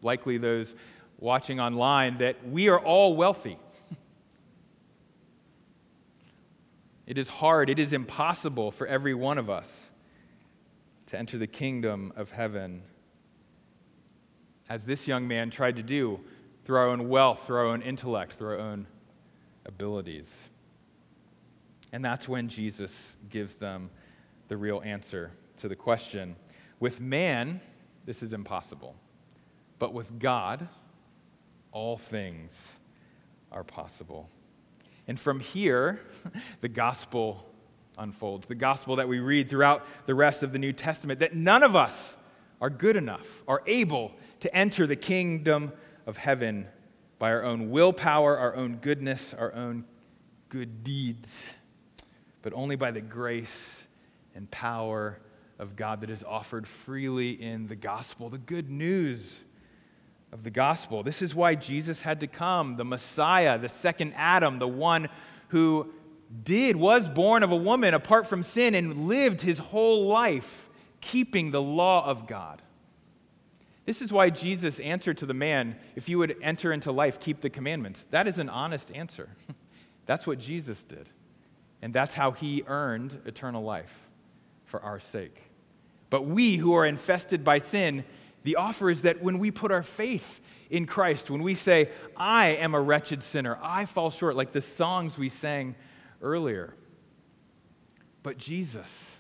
likely 0.03 0.37
those 0.37 0.75
watching 1.21 1.61
online, 1.61 2.19
that 2.19 2.37
we 2.49 2.69
are 2.69 2.81
all 2.81 3.15
wealthy. 3.15 3.57
It 7.07 7.19
is 7.19 7.29
hard, 7.29 7.71
it 7.71 7.79
is 7.79 7.93
impossible 7.93 8.71
for 8.71 8.87
every 8.87 9.15
one 9.15 9.39
of 9.39 9.49
us 9.49 9.91
to 11.07 11.19
enter 11.19 11.39
the 11.39 11.47
kingdom 11.47 12.13
of 12.17 12.31
heaven 12.31 12.83
as 14.69 14.85
this 14.85 15.07
young 15.07 15.29
man 15.29 15.51
tried 15.51 15.77
to 15.77 15.83
do 15.83 16.21
through 16.65 16.77
our 16.77 16.89
own 16.89 17.09
wealth, 17.09 17.47
through 17.47 17.59
our 17.59 17.67
own 17.67 17.83
intellect, 17.83 18.33
through 18.35 18.49
our 18.49 18.59
own 18.59 18.87
abilities. 19.65 20.49
And 21.93 22.05
that's 22.05 22.29
when 22.29 22.49
Jesus 22.49 23.15
gives 23.31 23.55
them 23.55 23.91
the 24.49 24.57
real 24.57 24.83
answer 24.85 25.31
to 25.59 25.69
the 25.69 25.77
question. 25.77 26.35
With 26.81 27.01
man, 27.01 27.61
this 28.05 28.23
is 28.23 28.33
impossible. 28.33 28.97
But 29.79 29.95
with 29.95 30.19
God, 30.19 30.69
all 31.71 31.97
things 31.97 32.73
are 33.53 33.63
possible. 33.63 34.29
And 35.09 35.19
from 35.19 35.41
here, 35.41 36.01
the 36.61 36.69
gospel 36.69 37.47
unfolds. 37.99 38.47
The 38.47 38.55
gospel 38.55 38.97
that 38.97 39.09
we 39.09 39.21
read 39.21 39.49
throughout 39.49 39.87
the 40.07 40.15
rest 40.15 40.43
of 40.43 40.53
the 40.53 40.59
New 40.59 40.73
Testament 40.73 41.21
that 41.21 41.35
none 41.35 41.63
of 41.63 41.77
us 41.77 42.17
are 42.61 42.71
good 42.71 42.97
enough, 42.97 43.43
are 43.47 43.63
able 43.67 44.13
to 44.41 44.55
enter 44.55 44.87
the 44.87 44.97
kingdom 44.97 45.73
of 46.07 46.17
heaven 46.17 46.67
by 47.19 47.31
our 47.33 47.45
own 47.45 47.71
willpower, 47.71 48.37
our 48.37 48.55
own 48.57 48.77
goodness, 48.77 49.35
our 49.35 49.53
own 49.55 49.85
good 50.49 50.85
deeds, 50.85 51.43
but 52.43 52.53
only 52.53 52.77
by 52.77 52.91
the 52.91 53.01
grace 53.01 53.85
and 54.35 54.51
power 54.51 55.19
of 55.59 55.77
God 55.77 56.03
that 56.03 56.11
is 56.11 56.23
offered 56.23 56.67
freely 56.67 57.31
in 57.31 57.67
the 57.67 57.77
gospel, 57.77 58.29
the 58.29 58.39
good 58.39 58.71
news 58.71 59.39
of 60.33 60.43
the 60.43 60.51
gospel. 60.51 61.03
This 61.03 61.23
is 61.23 61.35
why 61.35 61.55
Jesus 61.55 62.03
had 62.03 62.21
to 62.21 62.27
come, 62.27 62.77
the 62.77 62.85
Messiah, 62.85 63.59
the 63.59 63.69
second 63.69 64.15
Adam, 64.17 64.59
the 64.59 64.69
one 64.69 65.09
who 65.49 65.93
did, 66.43 66.77
was 66.77 67.09
born 67.09 67.43
of 67.43 67.53
a 67.53 67.57
woman 67.57 67.95
apart 67.95 68.27
from 68.27 68.43
sin 68.43 68.75
and 68.75 69.07
lived 69.07 69.41
his 69.41 69.59
whole 69.59 70.07
life 70.07 70.69
keeping 71.01 71.51
the 71.51 71.63
law 71.63 72.05
of 72.05 72.27
God. 72.27 72.63
This 73.85 74.03
is 74.03 74.13
why 74.13 74.31
Jesus 74.31 74.81
answered 74.81 75.19
to 75.19 75.27
the 75.27 75.35
man, 75.35 75.77
If 75.95 76.09
you 76.09 76.19
would 76.19 76.37
enter 76.43 76.73
into 76.73 76.91
life, 76.91 77.21
keep 77.21 77.41
the 77.41 77.51
commandments. 77.51 78.05
That 78.11 78.27
is 78.27 78.39
an 78.39 78.49
honest 78.49 78.91
answer. 78.93 79.29
that's 80.07 80.27
what 80.27 80.41
Jesus 80.41 80.83
did. 80.83 81.09
And 81.83 81.95
that's 81.95 82.15
how 82.15 82.33
he 82.33 82.65
earned 82.67 83.21
eternal 83.27 83.63
life 83.63 84.09
for 84.65 84.83
our 84.83 84.99
sake. 84.99 85.41
But 86.11 86.27
we 86.27 86.57
who 86.57 86.73
are 86.75 86.85
infested 86.85 87.45
by 87.45 87.61
sin, 87.61 88.05
The 88.47 88.55
offer 88.55 88.89
is 88.89 89.03
that 89.03 89.21
when 89.21 89.41
we 89.41 89.51
put 89.51 89.73
our 89.73 89.83
faith 89.83 90.41
in 90.71 90.87
Christ, 90.87 91.33
when 91.33 91.43
we 91.43 91.57
say, 91.57 91.91
I 92.17 92.51
am 92.51 92.77
a 92.77 92.81
wretched 92.81 93.25
sinner, 93.25 93.59
I 93.61 93.87
fall 93.87 94.09
short, 94.09 94.37
like 94.37 94.53
the 94.53 94.61
songs 94.61 95.19
we 95.19 95.31
sang 95.31 95.75
earlier. 96.23 96.73
But 98.23 98.39
Jesus 98.39 99.17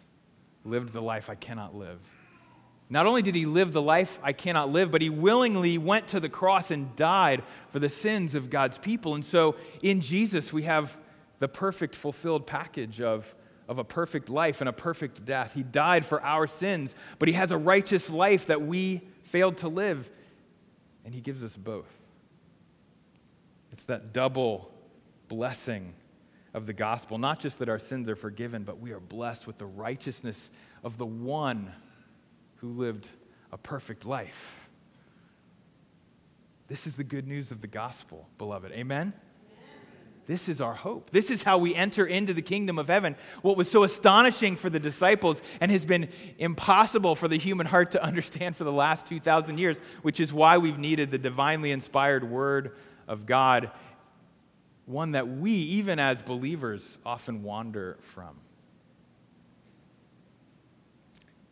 lived 0.65 0.93
the 0.93 1.03
life 1.03 1.29
I 1.29 1.35
cannot 1.35 1.75
live. 1.75 1.99
Not 2.89 3.07
only 3.07 3.21
did 3.21 3.35
he 3.35 3.47
live 3.47 3.73
the 3.73 3.83
life 3.83 4.21
I 4.23 4.33
cannot 4.33 4.71
live, 4.71 4.93
but 4.93 5.03
he 5.03 5.11
willingly 5.11 5.77
went 5.77 6.07
to 6.09 6.21
the 6.21 6.29
cross 6.29 6.71
and 6.71 6.95
died 6.95 7.43
for 7.71 7.81
the 7.81 7.89
sins 7.89 8.37
of 8.37 8.49
God's 8.49 8.79
people. 8.79 9.17
And 9.17 9.25
so 9.25 9.57
in 9.83 10.03
Jesus, 10.03 10.53
we 10.53 10.63
have 10.63 10.97
the 11.41 11.49
perfect 11.49 11.97
fulfilled 11.97 12.47
package 12.47 13.01
of, 13.01 13.35
of 13.69 13.81
a 13.81 13.85
perfect 13.85 14.29
life 14.29 14.61
and 14.61 14.69
a 14.69 14.73
perfect 14.73 15.25
death. 15.25 15.53
He 15.53 15.65
died 15.65 16.07
for 16.07 16.23
our 16.23 16.47
sins, 16.47 16.95
but 17.19 17.27
he 17.27 17.35
has 17.35 17.51
a 17.51 17.59
righteous 17.59 18.09
life 18.09 18.47
that 18.47 18.63
we 18.63 19.03
failed 19.27 19.59
to 19.59 19.69
live, 19.69 20.11
and 21.05 21.15
he 21.15 21.21
gives 21.21 21.43
us 21.43 21.57
both. 21.57 21.93
It's 23.73 23.85
that 23.85 24.13
double 24.13 24.71
blessing 25.29 25.93
of 26.55 26.67
the 26.67 26.73
gospel. 26.73 27.19
Not 27.19 27.41
just 27.41 27.59
that 27.59 27.69
our 27.69 27.79
sins 27.79 28.09
are 28.09 28.17
forgiven, 28.17 28.63
but 28.63 28.81
we 28.81 28.93
are 28.93 29.01
blessed 29.01 29.47
with 29.47 29.59
the 29.59 29.67
righteousness 29.67 30.51
of 30.83 30.97
the 30.97 31.07
one 31.07 31.71
who 32.57 32.69
lived 32.71 33.09
a 33.53 33.59
perfect 33.59 34.07
life. 34.07 34.69
This 36.69 36.87
is 36.87 36.97
the 36.97 37.05
good 37.05 37.29
news 37.29 37.51
of 37.51 37.61
the 37.61 37.67
gospel, 37.67 38.29
beloved. 38.39 38.73
Amen? 38.73 39.13
This 40.27 40.49
is 40.49 40.61
our 40.61 40.75
hope. 40.75 41.11
This 41.11 41.31
is 41.31 41.43
how 41.43 41.59
we 41.59 41.75
enter 41.75 42.05
into 42.05 42.35
the 42.35 42.43
kingdom 42.43 42.79
of 42.79 42.89
heaven. 42.89 43.17
What 43.43 43.57
was 43.57 43.71
so 43.71 43.85
astonishing 43.85 44.57
for 44.57 44.69
the 44.69 44.81
disciples 44.81 45.41
and 45.61 45.71
has 45.71 45.87
been 45.87 46.09
impossible 46.39 47.15
for 47.15 47.29
the 47.29 47.39
human 47.39 47.67
heart 47.67 47.93
to 47.93 48.03
understand 48.03 48.57
for 48.57 48.65
the 48.65 48.73
last 48.73 49.07
2,000 49.07 49.59
years, 49.59 49.79
which 50.03 50.19
is 50.19 50.33
why 50.33 50.59
we've 50.59 50.79
needed 50.79 51.11
the 51.11 51.19
divinely 51.19 51.71
inspired 51.71 52.29
word 52.29 52.77
of 53.07 53.25
God, 53.25 53.71
one 54.85 55.13
that 55.13 55.29
we, 55.29 55.53
even 55.53 55.99
as 56.01 56.23
believers, 56.23 56.99
often 57.07 57.45
wander 57.45 57.97
from. 58.01 58.37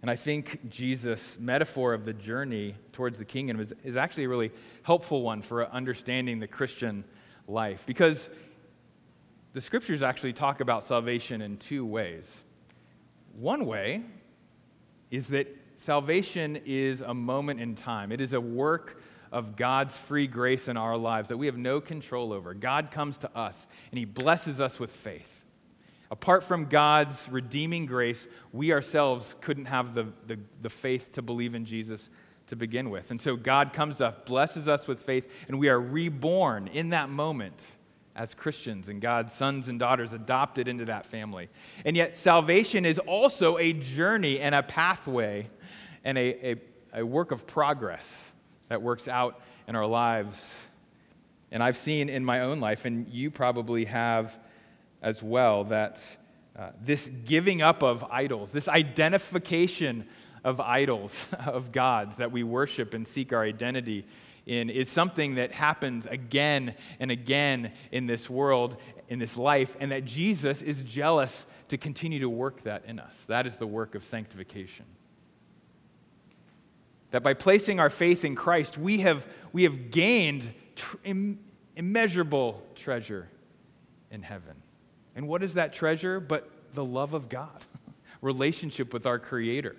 And 0.03 0.11
I 0.11 0.17
think 0.17 0.69
Jesus' 0.69 1.39
metaphor 1.41 1.95
of 1.95 2.05
the 2.05 2.13
journey 2.13 2.75
towards 2.93 3.17
the 3.19 3.25
kingdom 3.25 3.59
is, 3.59 3.73
is 3.85 3.97
actually 3.97 4.25
a 4.25 4.29
really 4.29 4.53
helpful 4.83 5.23
one 5.23 5.41
for 5.41 5.65
understanding 5.67 6.41
the 6.41 6.47
Christian 6.47 7.05
life. 7.49 7.87
Because 7.87 8.29
the 9.55 9.61
scriptures 9.61 10.03
actually 10.03 10.33
talk 10.33 10.61
about 10.61 10.85
salvation 10.85 11.41
in 11.41 11.57
two 11.57 11.87
ways. 11.87 12.43
One 13.37 13.67
way 13.67 14.03
is 15.11 15.29
that 15.29 15.47
salvation 15.77 16.61
is 16.67 17.01
a 17.01 17.15
moment 17.15 17.61
in 17.61 17.77
time, 17.77 18.13
it 18.13 18.21
is 18.21 18.33
a 18.33 18.41
work 18.41 19.01
of 19.33 19.57
God's 19.57 19.97
free 19.97 20.27
grace 20.27 20.69
in 20.69 20.77
our 20.77 20.97
lives 20.97 21.29
that 21.29 21.37
we 21.37 21.47
have 21.47 21.57
no 21.57 21.81
control 21.81 22.33
over. 22.33 22.53
God 22.53 22.91
comes 22.91 23.19
to 23.19 23.37
us 23.37 23.67
and 23.91 23.99
he 23.99 24.05
blesses 24.05 24.61
us 24.61 24.79
with 24.79 24.91
faith. 24.91 25.45
Apart 26.11 26.45
from 26.45 26.67
God's 26.67 27.29
redeeming 27.29 27.87
grace, 27.87 28.29
we 28.53 28.73
ourselves 28.73 29.35
couldn't 29.41 29.65
have 29.65 29.95
the, 29.95 30.07
the, 30.27 30.39
the, 30.63 30.69
faith 30.69 31.11
to 31.13 31.23
believe 31.23 31.57
in 31.57 31.65
Jesus 31.65 32.11
to 32.47 32.55
begin 32.55 32.91
with. 32.91 33.11
And 33.11 33.21
so 33.21 33.35
God 33.35 33.73
comes 33.73 34.01
us, 34.01 34.15
blesses 34.25 34.69
us 34.69 34.87
with 34.87 35.01
faith, 35.01 35.29
and 35.49 35.59
we 35.59 35.69
are 35.69 35.81
reborn 35.81 36.69
in 36.69 36.91
that 36.91 37.09
moment 37.09 37.61
as 38.17 38.35
Christians 38.35 38.89
and 38.89 39.01
God's 39.01 39.33
sons 39.33 39.69
and 39.69 39.79
daughters 39.79 40.13
adopted 40.13 40.69
into 40.69 40.85
that 40.85 41.07
family. 41.07 41.49
And 41.85 41.97
yet, 41.97 42.17
salvation 42.17 42.85
is 42.85 42.99
also 42.99 43.59
a 43.59 43.73
journey 43.73 44.39
and 44.39 44.55
a 44.55 44.63
pathway 44.63 45.49
and 46.05 46.17
a, 46.17 46.53
a, 46.53 46.57
a, 46.95 47.07
work 47.07 47.33
of 47.33 47.47
progress 47.47 48.33
that 48.69 48.83
works 48.83 49.09
out 49.09 49.41
in 49.67 49.75
our 49.75 49.87
lives. 49.87 50.55
And 51.51 51.63
I've 51.63 51.77
seen 51.77 52.09
in 52.09 52.25
my 52.25 52.41
own 52.43 52.61
life, 52.61 52.85
and 52.85 53.09
you 53.09 53.31
probably 53.31 53.87
have 53.87 54.39
as 55.03 55.23
well, 55.23 55.65
that 55.65 56.03
uh, 56.57 56.71
this 56.81 57.11
giving 57.25 57.63
up 57.63 57.83
of 57.83 58.05
idols, 58.05 58.53
this 58.53 58.69
identification 58.69 60.07
of 60.45 60.61
idols, 60.61 61.27
of 61.47 61.73
gods 61.73 62.19
that 62.19 62.31
we 62.31 62.45
worship 62.45 62.95
and 62.95 63.09
seek 63.09 63.33
our 63.33 63.43
identity 63.43 64.07
in 64.47 64.69
is 64.71 64.91
something 64.91 65.37
that 65.37 65.53
happens 65.53 66.07
again 66.07 66.75
and 67.01 67.11
again 67.11 67.73
in 67.91 68.07
this 68.07 68.29
world, 68.29 68.77
in 69.09 69.19
this 69.19 69.37
life, 69.37 69.77
and 69.81 69.91
that 69.93 70.05
Jesus 70.05 70.63
is 70.63 70.83
jealous 70.83 71.47
to 71.69 71.79
continue 71.79 72.21
to 72.21 72.29
work 72.29 72.63
that 72.63 72.85
in 72.87 72.99
us. 72.99 73.15
That 73.27 73.47
is 73.47 73.57
the 73.57 73.67
work 73.67 73.95
of 73.95 74.05
sanctification. 74.05 74.85
That 77.11 77.23
by 77.23 77.35
placing 77.35 77.81
our 77.81 77.91
faith 77.91 78.25
in 78.25 78.35
Christ, 78.35 78.77
we 78.77 78.99
have, 78.99 79.27
we 79.53 79.63
have 79.63 79.91
gained 79.91 80.53
tr- 80.75 80.97
Im- 81.05 81.39
immeasurable 81.77 82.63
treasure 82.75 83.29
in 84.11 84.23
heaven. 84.23 84.55
And 85.17 85.29
what 85.29 85.43
is 85.43 85.55
that 85.55 85.73
treasure 85.73 86.21
but 86.21 86.51
the 86.75 86.85
love 86.85 87.15
of 87.15 87.29
God, 87.29 87.65
relationship 88.21 88.93
with 88.93 89.07
our 89.07 89.19
Creator, 89.19 89.77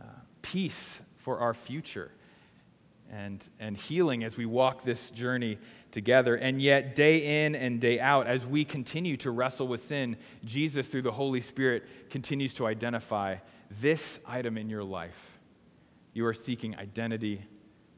uh, 0.00 0.04
peace 0.42 1.00
for 1.16 1.38
our 1.38 1.54
future? 1.54 2.10
And, 3.12 3.44
and 3.60 3.76
healing 3.76 4.24
as 4.24 4.36
we 4.36 4.46
walk 4.46 4.82
this 4.82 5.10
journey 5.10 5.58
together. 5.90 6.36
And 6.36 6.60
yet, 6.60 6.94
day 6.94 7.44
in 7.44 7.54
and 7.54 7.80
day 7.80 8.00
out, 8.00 8.26
as 8.26 8.46
we 8.46 8.64
continue 8.64 9.16
to 9.18 9.30
wrestle 9.30 9.68
with 9.68 9.80
sin, 9.80 10.16
Jesus, 10.44 10.88
through 10.88 11.02
the 11.02 11.12
Holy 11.12 11.40
Spirit, 11.40 11.84
continues 12.10 12.54
to 12.54 12.66
identify 12.66 13.36
this 13.80 14.18
item 14.26 14.58
in 14.58 14.68
your 14.68 14.84
life. 14.84 15.38
You 16.12 16.26
are 16.26 16.34
seeking 16.34 16.76
identity, 16.76 17.42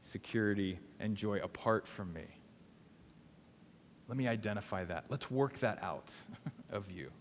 security, 0.03 0.79
and 0.99 1.15
joy 1.15 1.39
apart 1.41 1.87
from 1.87 2.13
me. 2.13 2.25
Let 4.07 4.17
me 4.17 4.27
identify 4.27 4.85
that. 4.85 5.05
Let's 5.09 5.29
work 5.29 5.59
that 5.59 5.83
out 5.83 6.11
of 6.71 6.89
you. 6.91 7.11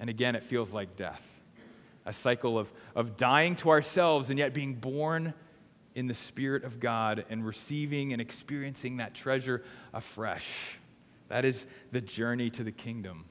And 0.00 0.10
again, 0.10 0.34
it 0.34 0.42
feels 0.42 0.72
like 0.72 0.96
death 0.96 1.22
a 2.06 2.12
cycle 2.12 2.58
of, 2.58 2.72
of 2.94 3.16
dying 3.16 3.56
to 3.56 3.70
ourselves 3.70 4.30
and 4.30 4.38
yet 4.38 4.52
being 4.52 4.74
born 4.74 5.32
in 5.94 6.06
the 6.06 6.14
Spirit 6.14 6.64
of 6.64 6.80
God 6.80 7.24
and 7.30 7.46
receiving 7.46 8.12
and 8.12 8.20
experiencing 8.20 8.96
that 8.96 9.14
treasure 9.14 9.62
afresh. 9.92 10.78
That 11.28 11.44
is 11.44 11.66
the 11.92 12.00
journey 12.00 12.50
to 12.50 12.64
the 12.64 12.72
kingdom, 12.72 13.24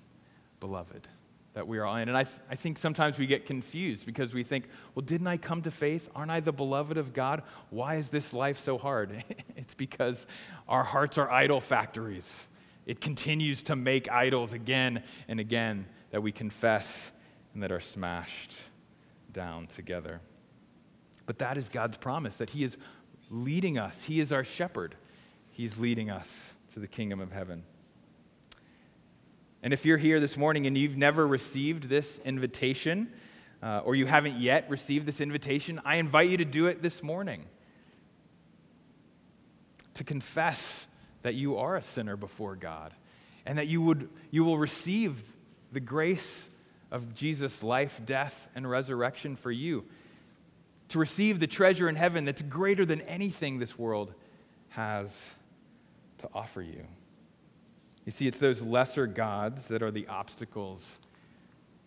beloved, 0.59 1.07
that 1.53 1.67
we 1.67 1.77
are 1.77 1.85
on. 1.85 2.01
And 2.01 2.17
I, 2.17 2.23
th- 2.23 2.39
I 2.49 2.55
think 2.55 2.77
sometimes 2.77 3.17
we 3.17 3.27
get 3.27 3.45
confused 3.45 4.05
because 4.05 4.33
we 4.33 4.43
think, 4.43 4.67
well, 4.95 5.05
didn't 5.05 5.27
I 5.27 5.37
come 5.37 5.61
to 5.63 5.71
faith? 5.71 6.09
Aren't 6.15 6.31
I 6.31 6.39
the 6.39 6.53
beloved 6.53 6.97
of 6.97 7.13
God? 7.13 7.43
Why 7.69 7.95
is 7.95 8.09
this 8.09 8.33
life 8.33 8.59
so 8.59 8.77
hard? 8.77 9.23
it's 9.55 9.73
because 9.73 10.25
our 10.67 10.83
hearts 10.83 11.17
are 11.17 11.29
idol 11.29 11.61
factories. 11.61 12.47
It 12.85 12.99
continues 12.99 13.63
to 13.63 13.75
make 13.75 14.11
idols 14.11 14.53
again 14.53 15.03
and 15.27 15.39
again 15.39 15.85
that 16.11 16.21
we 16.21 16.31
confess 16.31 17.11
and 17.53 17.63
that 17.63 17.71
are 17.71 17.79
smashed 17.79 18.53
down 19.31 19.67
together. 19.67 20.21
But 21.25 21.39
that 21.39 21.57
is 21.57 21.69
God's 21.69 21.97
promise 21.97 22.37
that 22.37 22.51
He 22.51 22.63
is 22.63 22.77
leading 23.29 23.77
us. 23.77 24.03
He 24.03 24.19
is 24.19 24.31
our 24.31 24.43
shepherd. 24.43 24.95
He's 25.51 25.77
leading 25.77 26.09
us 26.09 26.53
to 26.73 26.79
the 26.79 26.87
kingdom 26.87 27.19
of 27.19 27.31
heaven. 27.31 27.63
And 29.61 29.71
if 29.71 29.85
you're 29.85 29.97
here 29.97 30.19
this 30.19 30.35
morning 30.35 30.67
and 30.67 30.77
you've 30.77 30.97
never 30.97 31.25
received 31.25 31.87
this 31.87 32.19
invitation, 32.25 33.13
uh, 33.61 33.81
or 33.85 33.95
you 33.95 34.05
haven't 34.05 34.39
yet 34.39 34.69
received 34.69 35.05
this 35.05 35.21
invitation, 35.21 35.79
I 35.85 35.95
invite 35.97 36.29
you 36.29 36.37
to 36.37 36.45
do 36.45 36.67
it 36.67 36.81
this 36.81 37.01
morning. 37.01 37.45
To 39.95 40.03
confess 40.03 40.85
that 41.21 41.35
you 41.35 41.57
are 41.57 41.77
a 41.77 41.83
sinner 41.83 42.17
before 42.17 42.55
God 42.55 42.93
and 43.45 43.57
that 43.57 43.67
you, 43.67 43.81
would, 43.81 44.09
you 44.31 44.43
will 44.43 44.57
receive 44.57 45.23
the 45.71 45.79
grace 45.79 46.49
of 46.91 47.13
Jesus' 47.15 47.63
life, 47.63 48.01
death, 48.05 48.49
and 48.55 48.69
resurrection 48.69 49.35
for 49.35 49.51
you 49.51 49.85
to 50.93 50.99
receive 50.99 51.39
the 51.39 51.47
treasure 51.47 51.89
in 51.89 51.95
heaven 51.95 52.23
that's 52.23 52.43
greater 52.43 52.85
than 52.85 53.01
anything 53.01 53.57
this 53.57 53.79
world 53.79 54.13
has 54.69 55.31
to 56.19 56.29
offer 56.35 56.61
you. 56.61 56.85
You 58.05 58.11
see, 58.11 58.27
it's 58.27 58.37
those 58.37 58.61
lesser 58.61 59.07
gods 59.07 59.67
that 59.69 59.81
are 59.81 59.89
the 59.89 60.07
obstacles 60.07 60.97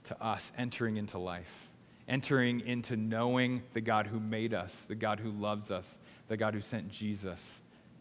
to 0.05 0.21
us 0.21 0.53
entering 0.59 0.97
into 0.97 1.19
life, 1.19 1.71
entering 2.09 2.59
into 2.67 2.97
knowing 2.97 3.63
the 3.75 3.81
God 3.81 4.09
who 4.09 4.19
made 4.19 4.53
us, 4.53 4.75
the 4.87 4.97
God 4.97 5.21
who 5.21 5.31
loves 5.31 5.71
us, 5.71 5.89
the 6.27 6.37
God 6.37 6.55
who 6.55 6.61
sent 6.61 6.89
Jesus 6.89 7.41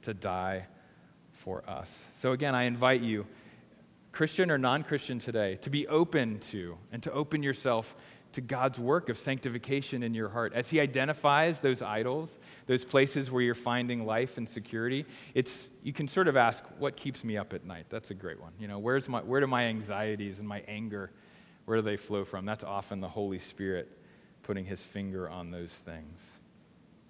to 0.01 0.13
die 0.15 0.65
for 1.33 1.63
us. 1.69 2.07
So, 2.17 2.31
again, 2.31 2.55
I 2.55 2.63
invite 2.63 3.01
you, 3.01 3.27
Christian 4.11 4.49
or 4.49 4.57
non 4.57 4.81
Christian 4.81 5.19
today, 5.19 5.57
to 5.57 5.69
be 5.69 5.87
open 5.87 6.39
to 6.51 6.79
and 6.91 7.03
to 7.03 7.11
open 7.11 7.43
yourself 7.43 7.95
to 8.35 8.41
God's 8.41 8.77
work 8.77 9.07
of 9.07 9.17
sanctification 9.17 10.03
in 10.03 10.13
your 10.13 10.27
heart. 10.27 10.51
As 10.53 10.69
He 10.69 10.81
identifies 10.81 11.61
those 11.61 11.81
idols, 11.81 12.37
those 12.65 12.83
places 12.83 13.31
where 13.31 13.41
you're 13.41 13.55
finding 13.55 14.05
life 14.05 14.37
and 14.37 14.47
security, 14.47 15.05
it's, 15.33 15.69
you 15.83 15.93
can 15.93 16.07
sort 16.07 16.27
of 16.27 16.35
ask, 16.35 16.63
what 16.77 16.97
keeps 16.97 17.23
me 17.23 17.37
up 17.37 17.53
at 17.53 17.65
night? 17.65 17.85
That's 17.89 18.11
a 18.11 18.13
great 18.13 18.39
one. 18.39 18.51
You 18.59 18.67
know, 18.67 18.77
where's 18.77 19.07
my, 19.07 19.21
where 19.21 19.39
do 19.39 19.47
my 19.47 19.63
anxieties 19.63 20.39
and 20.39 20.47
my 20.47 20.63
anger, 20.67 21.11
where 21.63 21.77
do 21.77 21.81
they 21.81 21.95
flow 21.95 22.25
from? 22.25 22.45
That's 22.45 22.63
often 22.63 22.99
the 22.99 23.07
Holy 23.07 23.39
Spirit 23.39 23.89
putting 24.43 24.65
His 24.65 24.81
finger 24.81 25.29
on 25.29 25.49
those 25.49 25.71
things. 25.71 26.19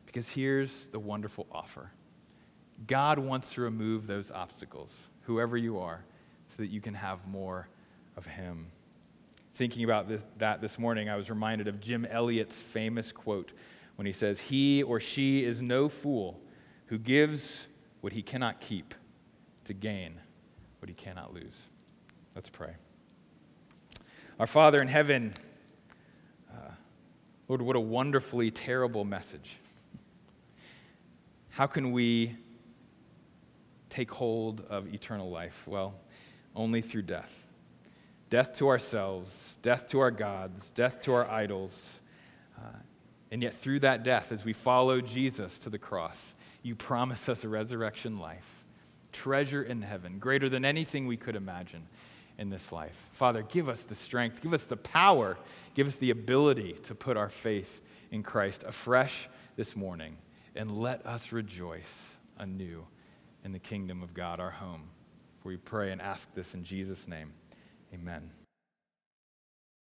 Because 0.06 0.30
here's 0.30 0.86
the 0.88 1.00
wonderful 1.00 1.48
offer 1.52 1.92
God 2.86 3.18
wants 3.18 3.54
to 3.56 3.62
remove 3.62 4.06
those 4.06 4.30
obstacles, 4.30 4.96
whoever 5.24 5.58
you 5.58 5.80
are, 5.80 6.06
so 6.50 6.58
that 6.62 6.70
you 6.70 6.82
can 6.82 6.94
have 6.94 7.28
more 7.28 7.68
of 8.16 8.28
Him. 8.28 8.68
Thinking 9.56 9.86
about 9.86 10.10
this, 10.10 10.22
that 10.38 10.60
this 10.60 10.78
morning, 10.78 11.10
I 11.10 11.16
was 11.16 11.30
reminded 11.30 11.70
of 11.70 11.80
Jim 11.80 12.06
Elliot's 12.06 12.58
famous 12.58 13.14
quote 13.14 13.54
when 13.96 14.06
he 14.06 14.12
says, 14.12 14.38
He 14.38 14.84
or 14.84 15.00
she 15.00 15.46
is 15.46 15.62
no 15.62 15.88
fool 15.88 16.42
who 16.88 16.98
gives 16.98 17.68
what 18.02 18.12
he 18.12 18.22
cannot 18.22 18.60
keep 18.60 18.94
to 19.64 19.74
gain 19.74 20.16
what 20.80 20.90
he 20.90 20.94
cannot 20.94 21.34
lose. 21.34 21.70
Let's 22.36 22.50
pray. 22.50 22.76
Our 24.42 24.46
Father 24.46 24.82
in 24.82 24.90
heaven, 24.90 25.34
uh, 26.52 26.72
Lord, 27.48 27.62
what 27.62 27.78
a 27.78 27.80
wonderfully 27.80 28.52
terrible 28.52 29.06
message. 29.06 29.58
How 31.52 31.66
can 31.66 31.94
we 31.94 32.36
take 33.90 34.12
hold 34.12 34.66
of 34.70 34.94
eternal 34.94 35.30
life? 35.30 35.64
Well, 35.66 35.96
only 36.54 36.82
through 36.82 37.04
death. 37.04 37.45
Death 38.30 38.54
to 38.56 38.68
ourselves, 38.68 39.58
death 39.62 39.88
to 39.90 40.00
our 40.00 40.12
gods, 40.12 40.72
death 40.72 41.02
to 41.04 41.14
our 41.14 41.30
idols. 41.30 41.72
Uh, 42.58 42.70
and 43.32 43.44
yet, 43.44 43.54
through 43.54 43.80
that 43.82 44.04
death, 44.04 44.32
as 44.32 44.44
we 44.44 44.54
follow 44.54 45.02
Jesus 45.02 45.60
to 45.60 45.70
the 45.70 45.78
cross, 45.78 46.34
you 46.64 46.76
promise 46.76 47.30
us 47.30 47.44
a 47.44 47.50
resurrection 47.50 48.18
life, 48.18 48.64
treasure 49.12 49.62
in 49.62 49.82
heaven, 49.82 50.20
greater 50.20 50.50
than 50.50 50.66
anything 50.66 51.06
we 51.06 51.18
could 51.18 51.36
imagine 51.36 51.88
in 52.38 52.50
this 52.50 52.72
life. 52.72 53.10
Father, 53.12 53.44
give 53.44 53.70
us 53.70 53.84
the 53.84 53.96
strength, 53.96 54.42
give 54.42 54.54
us 54.54 54.64
the 54.66 54.78
power, 54.78 55.38
give 55.74 55.88
us 55.88 55.96
the 55.98 56.12
ability 56.12 56.74
to 56.84 56.96
put 56.96 57.18
our 57.18 57.30
faith 57.30 57.82
in 58.12 58.24
Christ 58.24 58.64
afresh 58.64 59.30
this 59.56 59.76
morning, 59.76 60.18
and 60.56 60.78
let 60.78 61.06
us 61.06 61.32
rejoice 61.32 62.16
anew 62.38 62.86
in 63.44 63.52
the 63.52 63.60
kingdom 63.60 64.02
of 64.02 64.14
God, 64.14 64.40
our 64.40 64.52
home. 64.52 64.90
For 65.42 65.50
we 65.50 65.58
pray 65.58 65.92
and 65.92 66.02
ask 66.02 66.34
this 66.34 66.54
in 66.54 66.64
Jesus' 66.64 67.08
name. 67.08 67.32
Amen. 67.96 68.45